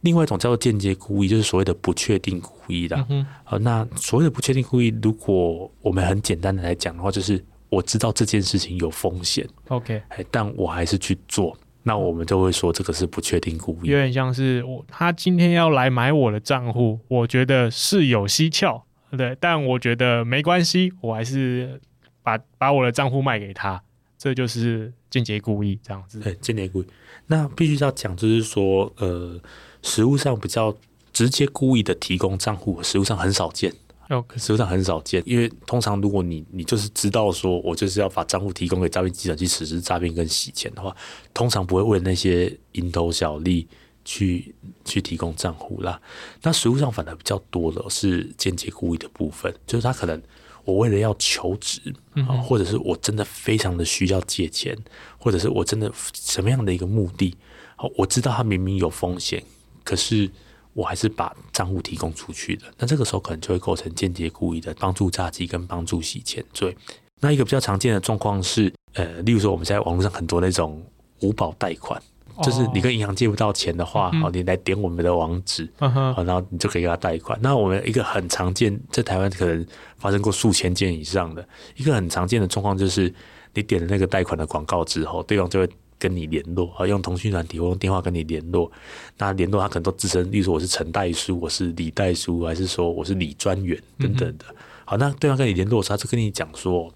[0.00, 2.96] 另外一种叫做间接故意，就是所谓的不确定故意的。
[2.96, 3.26] 嗯哼。
[3.44, 7.40] 好，那所谓的不确定故意，如果我们很简单的来讲的话，就是。
[7.68, 13.88] 我知道这件事情有风险，OK，但我还是去做，那我们就会说这个是不确定故意。
[13.88, 18.82] 有点像是我他今天要来买我的账户，我觉得是有蹊跷，
[19.16, 21.80] 对，但我觉得没关系，我还是
[22.22, 23.82] 把把我的账户卖给他，
[24.16, 26.20] 这就是间接故意这样子。
[26.20, 26.86] 对，间接故意。
[27.26, 29.38] 那必须要讲，就是说，呃，
[29.82, 30.74] 实物上比较
[31.12, 33.72] 直接故意的提供账户，实物上很少见。
[34.08, 34.38] Okay.
[34.38, 40.96] 实际上很少见，因为通常如果你你就是知道说我就是要把账户提供给诈骗集团去实施诈骗跟洗钱的话，
[41.34, 43.68] 通常不会为那些蝇头小利
[44.06, 46.00] 去去提供账户啦。
[46.42, 50.22] 那实务上反而比较多的是间接故意的部分，就是他可能
[50.64, 51.78] 我为了要求职
[52.26, 54.74] 啊，或者是我真的非常的需要借钱，
[55.18, 57.36] 或者是我真的什么样的一个目的，
[57.76, 59.44] 好我知道他明明有风险，
[59.84, 60.30] 可是。
[60.78, 66.76] 我还是把账户提供出去的，那这个时候可能就会构成间接故意的帮助诈欺跟帮助洗钱罪。
[67.18, 70.80] 那一个比较常见的状况是，呃，例如说我们在网络上很多那种
[71.18, 72.00] 无保贷款，
[72.44, 77.36] 就是你跟银行借不到钱的话，好、哦，你来点我们的网址，好、嗯，然后你就可以给他贷款。
[77.42, 83.12] 那我们一个很常见，在台湾可能发生过数千件以上的一个很常见的状况，就是
[83.52, 85.68] 你点了那个贷款的广告之后，对方就会。
[85.98, 88.70] 跟你联络啊，用通讯软体或用电话跟你联络。
[89.16, 94.44] 那联络他可能都自称，例如说我是陈代书，我是李代书，还是说我是李专员等等的。
[94.84, 96.90] 好，那对方跟你联络时，他就跟你讲说：“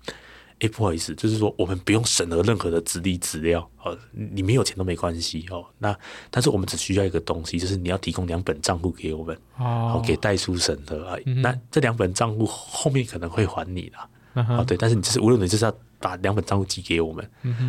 [0.61, 5.65] 哎，不好意思，就是说我们不用审核任何的资历资料，哦，你没有钱都没关系哦。
[5.79, 5.95] 那
[6.31, 11.25] 但是我们只需要一个东西，就是你要提供两本账户给我们，好给代书审核而已。
[11.35, 17.29] 那这两本账户后面可能会还你的，好对，但是你就是无论你就是要把两本账户寄给我们，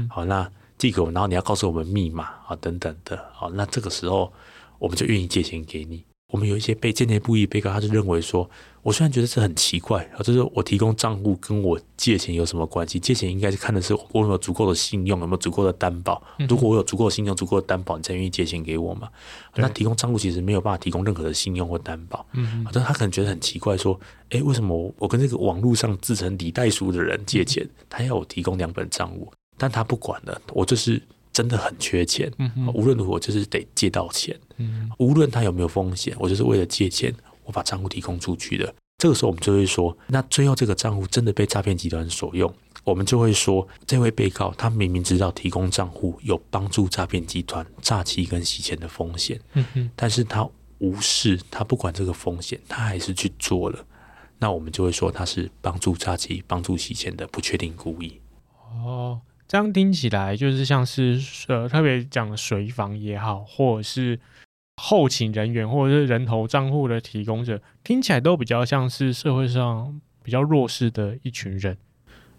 [0.09, 0.49] 好那。
[0.77, 4.31] 寄给我，然后你要告诉我们密码啊，等等的，好，那这个时候
[4.79, 6.03] 我们就愿意借钱给你。
[6.31, 8.49] 我们有一些被间接故意被告，他就认为说，
[8.81, 12.99] 我虽然觉得这很奇怪啊，就是我提供账户跟我借钱有什么关系？
[12.99, 16.23] 借钱应该是看的是我有没有足够的信用，有没有足够的担保。
[16.49, 19.09] 如果我有足够的信用、足够的担保，你才愿意借钱给我嘛？
[19.53, 22.25] 那提供账户其实没有办法提供任何的信用或担保。
[22.31, 23.99] 嗯，但他可能觉得很奇怪，说，
[24.31, 29.31] 哎，为什么我跟这个网络上自称李代书的人借钱，他要我提供两本账户？
[29.57, 37.13] 但他不管了，我就是真的很缺钱，嗯、无论如何我就是得借到钱，嗯、无论他有没有风险，我就是为了借钱，
[37.43, 38.73] 我把账户提供出去的。
[38.99, 53.85] 这个时候我们就会说，那最后这个账户真的被诈骗集团所用，我们就会说，这位被告他明明知道提供账户有帮助诈骗集团诈欺跟洗钱的风险，嗯，但是他无视，他不管这个风险，他还是去做了，
[54.37, 58.21] 那我们就会说他是帮助诈欺、帮助洗钱的不确定故意。
[58.83, 59.19] 哦。
[59.53, 64.19] 这样听起来就是像是呃，特别讲水房也好，或者是
[64.77, 71.77] 后勤人员，或者是人头账户的提供者，听起来都比较像是社会上比较弱势的一群人。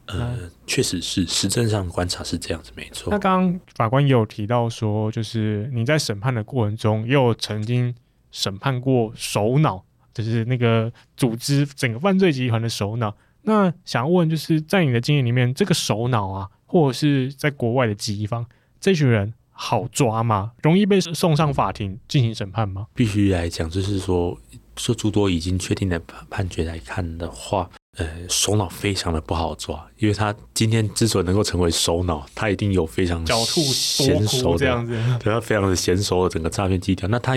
[0.06, 3.12] 呃，确实是，实证上观察是这样子，没错。
[3.12, 7.94] 那刚刚法官也有提到说，就是你在审判的过程中，也有曾经
[8.32, 13.16] 审判过首脑，就是那个组织整个犯罪集团的首脑。
[13.42, 16.50] 那想要问，就是在你的经验里面，这个首脑啊。
[16.74, 18.44] 或者是在国外的机方，
[18.80, 20.50] 这群人好抓吗？
[20.60, 22.88] 容易被送上法庭进行审判吗？
[22.96, 24.36] 必须来讲，就是说，
[24.76, 37.06] 说诸多已经确定的判决来看的话，呃，首脑非常的不好抓，因为他今天之所以能够成为首脑，他一定有非常狡兔娴熟这样子，对，他非常的娴熟的整个诈骗技巧。
[37.06, 37.36] 那他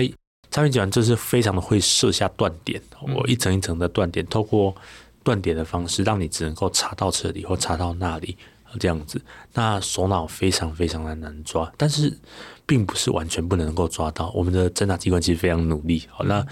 [0.50, 2.82] 诈骗集团就是非常的会设下断点，
[3.14, 4.74] 我一层一层的断点，透过。
[5.24, 8.34] 断点的方式，让你只能够查到这里或查到那里
[8.78, 9.20] 这样子。
[9.54, 12.16] 那首脑非常非常的难抓，但是
[12.66, 14.30] 并不是完全不能够抓到。
[14.34, 16.04] 我们的侦查机关其实非常努力。
[16.10, 16.44] 好，那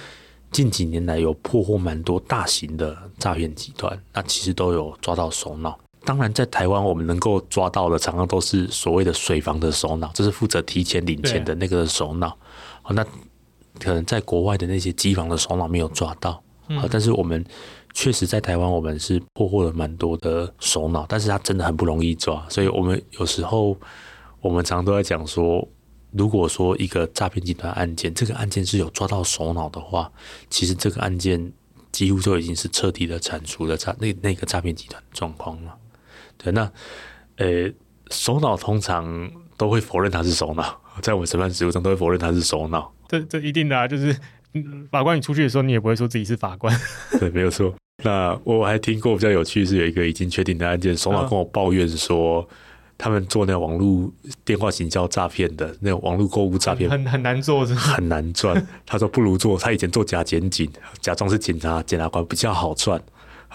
[0.50, 5.78] 近几年来有破获蛮多大型的诈骗集团，那其实都有抓到首脑。
[6.04, 12.28] 当然，在台湾我们能够抓到的，常常都是所谓的水房的首脑，就是负责提前领钱的那个首脑。
[12.80, 13.04] 好，那
[13.80, 16.40] 可能在国外的那些机房的首脑没有抓到。
[16.80, 17.44] 好，但是我们
[17.98, 22.46] 确实在台湾，我们是破获了蛮多的首脑，但是他真的很不容易抓。
[22.50, 23.74] 所以我们有时候
[24.42, 25.66] 我们常常都在讲说，
[26.10, 30.12] 如果说一个诈骗集团案件，这个案件是有抓到首脑的话，
[30.50, 31.50] 其实这个案件
[31.90, 35.74] 几乎就已经是彻底的铲除了诈那那个诈骗集团状况了。
[36.36, 36.70] 对，那
[37.36, 37.72] 呃，
[38.10, 42.92] 首脑通常都会否认他是首脑，在我们审判实务中都会否认他是首脑。
[43.08, 44.14] 这这一定的啊，就是
[44.90, 46.78] 法官你出去的时候，你也不会说自己是法官。
[47.18, 47.74] 对，没有错。
[48.04, 52.46] 那我还听过比较有趣是有一个已经确定的案件，首脑跟我抱怨说，
[52.98, 54.12] 他们做那个网络
[54.44, 58.66] 电话行销诈骗的那种网络购物诈骗，很很难做，很难赚。
[58.84, 60.70] 他说不如做，他以前做假检警，
[61.00, 63.00] 假装是警察检察官比较好赚。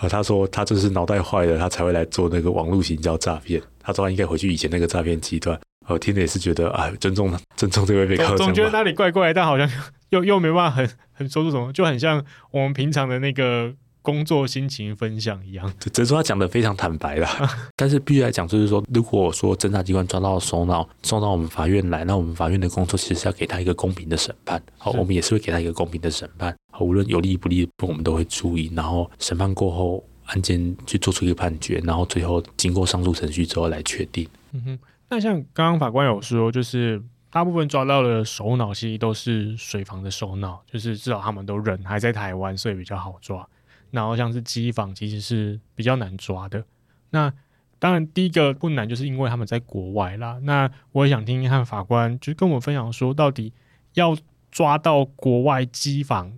[0.10, 3.62] 他说他就是脑袋坏了，他才会来做那个网络行销诈骗。
[3.80, 5.60] 他说他应该回去以前那个诈骗集团。
[5.88, 8.36] 我听着也是觉得啊，尊重尊重这位被告。
[8.36, 9.70] 总觉得哪里怪怪，但好像
[10.10, 15.72] 又又没办法很很说出什么，就很像我们平常的那个工作心情分享一样。
[15.80, 17.28] 只能说他讲的非常坦白了，
[17.76, 24.62] 但是必须来讲，就是说，如果说侦查机关抓到首脑送到我们法院来，那我们法院的工作其实是要给他一个公平的审判。
[24.78, 26.56] 好，我们也是会给他一个公平的审判。
[26.72, 28.72] 好无论有利不利，我们都会注意。
[28.76, 34.28] 然后审判过后，案件去做出一个判决，然后最后经过上诉程序之后来确定。
[34.54, 34.80] 嗯哼，
[35.10, 43.48] 那像刚刚法官有说，就是大部分抓到的首脑其实都是水房的首脑，就是至少他们都人还在台湾，所以比较好抓。
[43.92, 46.64] 然后像是机房，其实是比较难抓的。
[47.12, 47.32] 那
[47.78, 50.40] 当然，第一个困难就是因为他们在国外啦。
[50.44, 53.52] 那我也想听听看法官就跟我们分享说，到底
[53.96, 54.16] 要
[54.52, 56.32] 抓到国外机房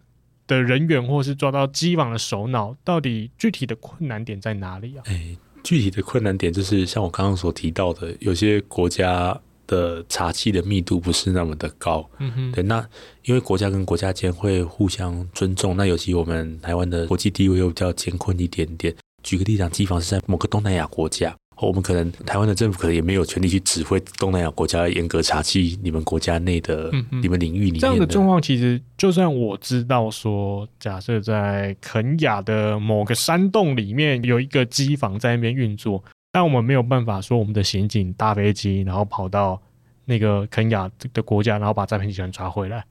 [0.48, 5.04] 的人员，或是抓到机房的首脑，到底具体的困难点在哪里啊？
[5.06, 9.38] 哎，具体的困难点就是像我刚刚所提到的，有些国家
[9.68, 12.10] 的查缉的密度不是那么的高。
[12.20, 12.86] 嗯哼，对，那
[13.26, 18.94] 因为国家跟国家间会互相尊重，那尤其我们台湾的国际地位又比较艰困一点点。
[19.24, 21.36] 举个例子讲，机房是在某个东南亚国家。
[21.62, 27.80] 我们可能台湾的政府可能也没有权利去指挥东南亚国家严格查缉你们国家内的、嗯、你们领域里面。
[27.80, 36.04] 这样的状况，其实就算我知道说，假设在肯雅的某个山洞里面有一个机房在那边运作，
[36.34, 39.62] 但我们没有办法说我们的刑警搭飞机，然后跑到
[40.04, 42.84] 那个肯亚的国家，然后把诈骗集团抓回来。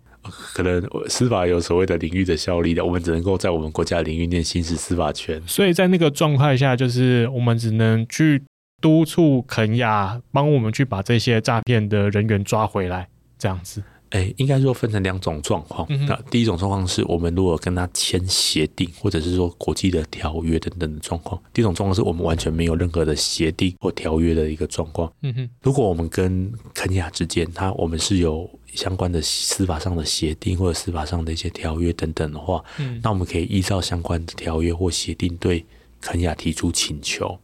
[0.54, 5.42] 可能司法有所谓的领域的效力的，我们只能够在我们国家领域内行使司法权。
[5.46, 8.42] 所以在那个状态下，就是我们只能去。
[8.80, 13.06] 督促肯亚帮我们去把这些诈骗的人员抓回来，
[13.38, 13.80] 这样子。
[14.12, 15.86] 哎，应该说分成两种状况。
[15.90, 21.40] 嗯、那第一种状况是我们如果跟他签协定，或者是说国际的条约等等的状况。
[21.52, 25.10] 第一种状况是我们完全没有任何的协定或条约的一个状况。
[25.22, 25.50] 嗯哼。
[25.62, 35.64] 如果我们跟肯亚之间，他我们是有相关的司法上的协定或者司法上的一些条约等等的话，嗯，那我们可以依照相关的条约或协定对
[36.02, 37.38] 肯亚提出请求。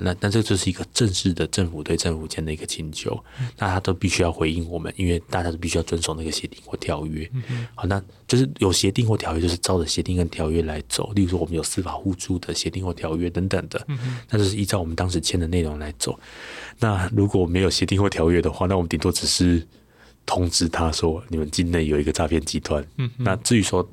[0.00, 3.22] 那那这就是一个正式的政府对政府间的一个请求，
[3.58, 7.28] 那他都必须要回应我们，因为大家都必须要遵守那个协定或条约。
[7.74, 11.12] 好，那就是有协定或条约，就是照着协定跟条约来走。
[11.14, 13.84] 例如说，我们有司法互助的协定或条约等等的，
[14.30, 16.18] 那就是依照我们当时签的内容来走。
[16.78, 19.66] 那如果没有协定或条约的话，那我们顶多只是
[20.24, 22.84] 通知他说，你们境内有一个诈骗集团。
[23.18, 23.88] 那至于说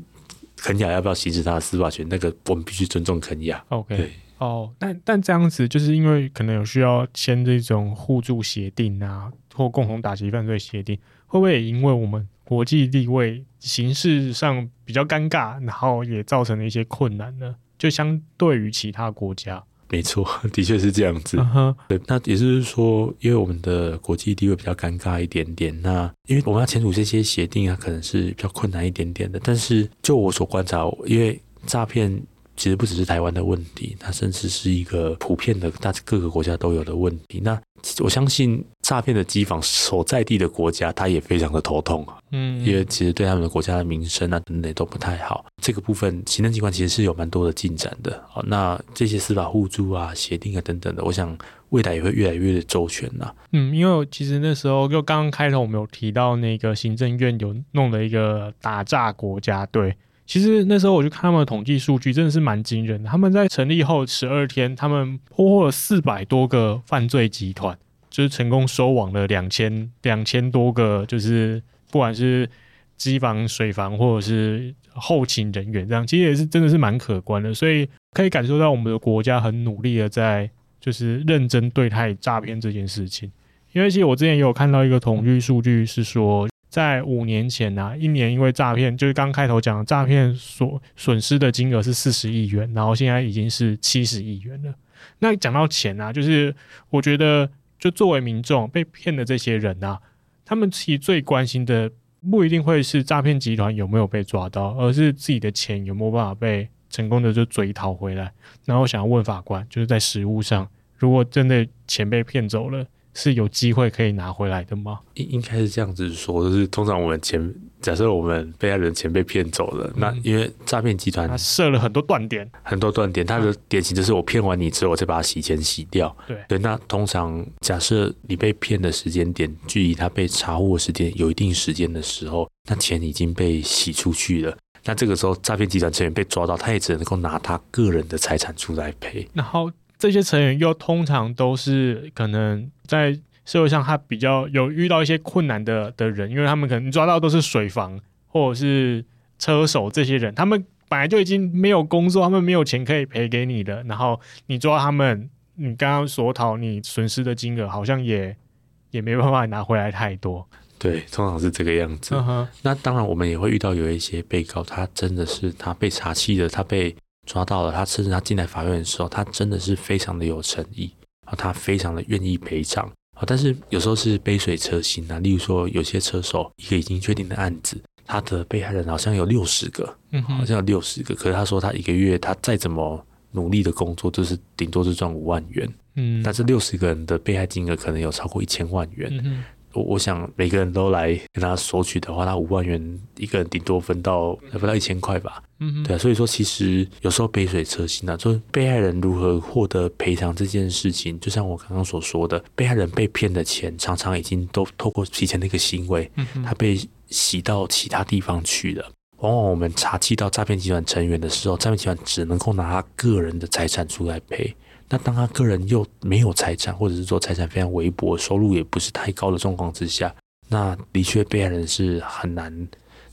[0.56, 3.64] 肯雅要不要行使他的司法权，那个我们必须尊重肯雅。
[3.70, 4.12] OK。
[4.40, 17.56] 对哦，但但这样子就是因为可能有需要签这种互助协定啊，或共同打击犯罪协定，会不会也因为我们国际地位形式上比较尴尬，然后也造成了一些困难呢？
[17.78, 19.62] 就相对于其他国家，
[19.92, 21.38] 没错，的确是这样子。
[21.38, 21.76] Uh huh.
[21.90, 29.40] 对，那也就是说，因为我们的国际地位比较尴尬一点点，那因为我们要签署这些协定啊，可能是比较困难一点点的。
[29.44, 32.22] 但是就我所观察，因为诈骗。
[32.60, 37.40] 其实不只是台湾的问题，它甚至是一个普遍的，大各个国家都有的问题。
[37.42, 37.58] 那
[38.04, 42.18] 我相信诈骗的机房所在地的国家，他也非常的头痛啊。
[42.32, 45.46] 嗯，因为其实对他们的国家的名声啊等等都不太好。
[45.62, 48.22] 这个部分行政机关其实是有蛮多的进展的。
[48.28, 51.34] 好，那这些司法互助啊、协定啊等等的，我想
[51.70, 53.34] 未来也会越来越周全呐。
[53.54, 59.96] 嗯，因为其实那时候就刚刚开头我们有提到那个行政院有弄了一个打诈国家队。
[60.30, 63.10] 其实那时候我就看他们的统计数据，真的是蛮惊人的。
[63.10, 67.76] 他们在成立后十二天，他们破获了四百多个犯罪集团，
[68.12, 71.60] 就是成功收网了两千两千多个，就是
[71.90, 72.48] 不管是
[72.96, 77.52] 机房、水房或者是后勤人员这样，其实也是真的是蛮可观的。
[77.52, 80.48] 所以可以感受到我们的国家很努力的在
[80.80, 83.32] 就是认真对待诈骗这件事情。
[83.74, 86.48] 因为其实我之前也有看到一个统计数据是说。
[86.70, 94.74] 在五年前啊，一年因为诈骗，就是刚开头讲的诈骗所损失的金额是四十亿元，然后现在已经是七十亿元了。
[95.18, 96.56] 那讲到钱啊，就是
[96.92, 97.50] 我觉得，
[97.80, 100.00] 就作为民众被骗的这些人啊，
[100.46, 101.92] 他们其实最关心的
[102.30, 108.32] 不一定会是诈骗集团有没有被抓到，而是自己的钱有没有办法被成功的就追讨回来。
[108.66, 112.86] 然后想要问法官，就是在实务上，如果真的钱被骗走了。
[113.14, 115.00] 是有机会可以拿回来的吗？
[115.16, 126.16] 应应该是这样子说，就是通常我们前，假设我们被害人钱被骗走了，嗯、那因为诈骗集团他设了很多断点，很多断点，他的典型就是我骗完你之后，我再把它洗钱洗掉。
[126.28, 134.56] 对对，那通常假设你被骗的时间点距离他被查获时间有一定时间的时候，那钱已经被洗出去了。
[134.86, 139.28] 那这个时候诈骗集团成员被抓到，他也只能够拿他个人的财产出来赔。
[139.34, 139.70] 然后。
[140.00, 149.04] 这些成员又通常都是可能在社会上他比较有遇到一些困难的的人，因为他们可能抓到都是水房或者是
[149.38, 158.34] 车手这些人，他们本来就已经没有工作，他们没有钱可以赔给你的，然后你抓他们，你刚刚所讨你损失的金额好像也
[158.92, 160.48] 也没办法拿回来太多。
[160.78, 162.16] 对，通常是这个样子。
[162.16, 162.48] Uh-huh.
[162.62, 166.96] 那当然，我们也会遇到有一些被告，他真的是他被查气的，他被。
[167.26, 170.92] 抓到了他，甚至他进来法院的时候，他真的是非常的有诚意
[171.26, 173.24] 啊，他非常的愿意赔偿啊。
[173.26, 189.10] 但是有时候是杯水车薪啊，例如说有些车手一个已经确定的案子，他的被害人好像有六十个，嗯，好像有六十个，可是他说他一个月他再怎么努力的工作，就是顶多是赚五万元，嗯，但是六十个人的被害金额可能有超过一千万元。
[189.24, 189.44] 嗯
[189.74, 195.44] 我我想每个人都来跟他索取的话，他五万元一个人顶多分到不到一千块吧。
[195.60, 206.10] 嗯，对啊，所以说其实有时候杯水车薪啊，就是被害人如何获得赔偿这件事情，就像我刚刚所说的，被害人被骗的钱常常已经都透过提前的一个行为，
[206.46, 208.92] 他被洗到其他地方去了。
[209.18, 214.56] 往往我们查缉到诈骗集团成员的时候，诈骗集团只能够拿他个人的财产出来赔。
[214.92, 220.12] 那当他个人又没有财产，或者是说财产非常微薄，收入也不是太高的状况之下，
[220.48, 222.68] 那的确被害人是很难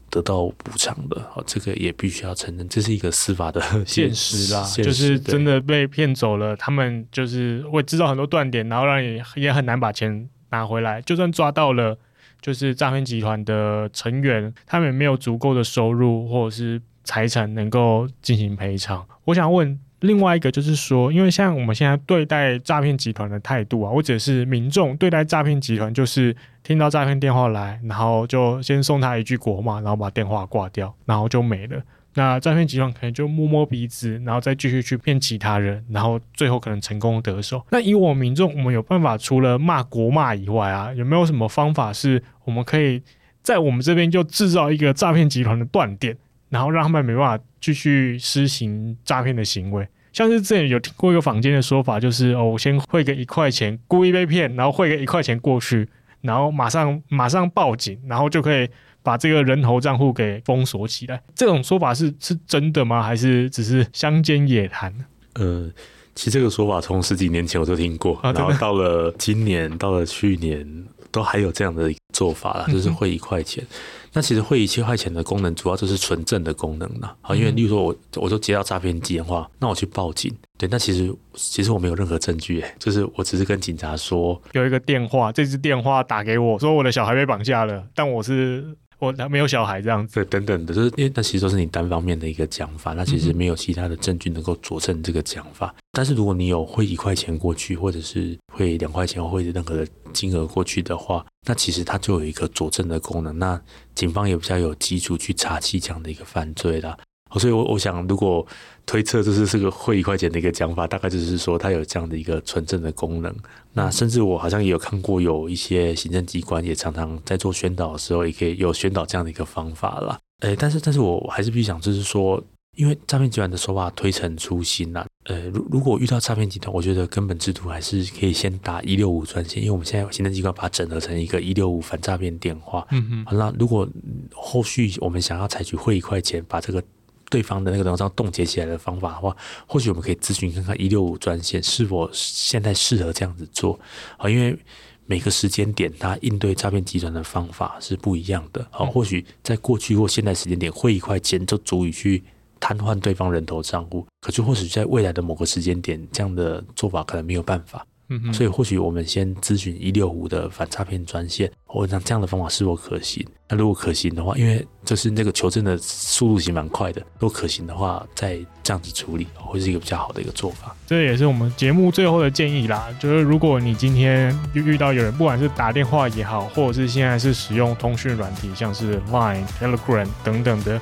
[0.09, 1.20] 得到补偿的。
[1.31, 4.64] 好，这个也必须要承认，这是一个司法的现实啦。
[4.77, 11.03] 就是真的被骗走了，他们就是会知道很多断点，然后让你也很难把钱拿回来。
[11.03, 11.99] 就算抓到了，
[12.41, 19.07] 就是诈骗集团的成员，他们也没有足够的收入或者是财产能够进行赔偿。
[19.27, 19.79] 我想问。
[20.07, 31.82] 另外一个就是说，因为像我们现在对待诈骗集团的态度啊，或者是民众对待诈骗集团，就是听到诈骗电话来，然后就先送他一句国骂，然后把电话挂掉，然后就没了。
[32.14, 37.62] 那诈骗集团可能就摸摸鼻子，然后再继续去骗其他人，然后最后可能成功得手。
[37.70, 43.02] 那以我们民众，我们有办法除了骂国骂以外啊，有没有什么方法是我们可以
[43.42, 46.16] 在我们这边就制造一个诈骗集团的断点，
[46.48, 49.86] 然后让他们没办法继续施行诈骗的行为？
[50.17, 55.87] 像是之前有听过一个坊间的说法，就是哦，我先汇个一块钱，故意被骗，然后汇个一块钱过去，
[56.23, 58.67] 然后马上马上报警，然后就可以
[59.03, 61.23] 把这个人头账户给封锁起来。
[61.35, 63.03] 这种说法是是真的吗？
[63.03, 64.91] 还是只是乡间野谈？
[65.35, 65.71] 呃，
[66.14, 70.67] 其实这个说法从十几年前我就听过，啊、然后到了今年，到了去年，
[71.11, 73.62] 都还有这样的做法啦，就是汇一块钱。
[73.62, 73.69] 嗯
[74.17, 77.14] 那其实汇一千块钱的功能，主要就是纯正的功能了。
[77.21, 88.75] 好，因为例如说我我就接到诈骗电话，那我去报警，对，那其实其实我没有任何证据，哎，就是我只是跟警察说有一个电话，这支电话打给我说我的小孩被绑架了，但我是。
[88.99, 95.74] 我他没有小孩这样子，对，等等的，就是因为那其实都是你单方面的一个讲法，那其实没有其他的证据能够佐证这个讲法。
[95.76, 95.82] 嗯。
[95.92, 103.61] 但是如果你有汇一块钱过去，或者是汇两块钱，或者任何的金额过去的话，那其实它就有一个佐证的功能，那
[103.94, 106.97] 警方也比较有基础去查起这样的一个犯罪啦。
[107.33, 108.47] 所以我，我我想，如果
[108.87, 113.35] 推测这是这个汇一块钱的一个讲法，大概就是说它有这样的一个纯正的功能。
[113.72, 120.18] 那甚至我好像也有看过，有一些行政机关也常常在做宣导的时候，也可以有宣导这样的一个方法啦。
[120.41, 122.43] 诶、欸，但是，但是我还是必须讲，就是说，
[122.77, 125.05] 因为诈骗集团的手法推陈出新呐。
[125.24, 132.87] 呃，如如果遇到诈骗集团，我觉得根本制度还是可以先打一六五专线，因为我们现在行政机关把它整合成一个一六五反诈骗电话。
[132.93, 133.24] 嗯嗯。
[133.24, 133.89] 好，那如果
[134.33, 136.81] 后续我们想要采取汇一块钱，把这个
[137.29, 143.79] 对方的那个能冻结起来的方法的话，或许我们可以咨询看看一六五专线是否现在适合这样子做
[144.16, 144.59] 啊，因为
[145.07, 148.85] 每个时间点它应对诈骗集团的方法是不一样的啊。
[148.85, 152.22] 或许在过去或现在时间点汇一块钱就足以去
[152.59, 157.87] 瘫痪对方人头账户，可是或许在未来的某个时间点，这样的做法可能没有办法。
[158.09, 163.26] 嗯，所以或许我们先咨询一六五的反诈骗专线，我想这样的方法是否可行？
[163.48, 170.74] 那如果可行的话，因为就是那个求证的速度其实蛮快的，如果可行的话，再这样子处理会是一个比较好的一个做法。
[170.86, 180.80] 这也是我们节目最后的建议啦，就是如果你今天遇到有人，不管是打电话也好，或者是现在是使用通讯软体，像是 Line、Telegram 等等的，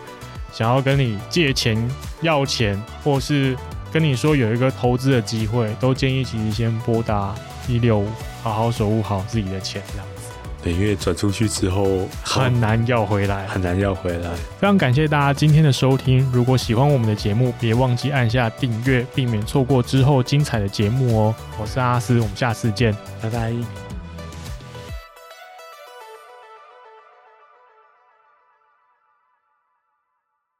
[0.52, 1.90] 想要跟你借钱、
[2.22, 3.56] 要钱，或是
[3.94, 7.32] 跟你说有一个投资的机会，都建议其实先拨打
[7.68, 8.08] 一六五，
[8.42, 10.24] 好好守护好自己的钱，这样子。
[10.60, 14.30] 对，因为转出去之后很难要回来，很难要回来。
[14.58, 21.34] 非常感谢大家今天的收听，如果喜欢我们的节目，别忘记按下订阅，避免错过之后精彩的节目哦。
[21.56, 22.92] 我是阿斯，我们下次见，
[23.22, 23.83] 拜拜。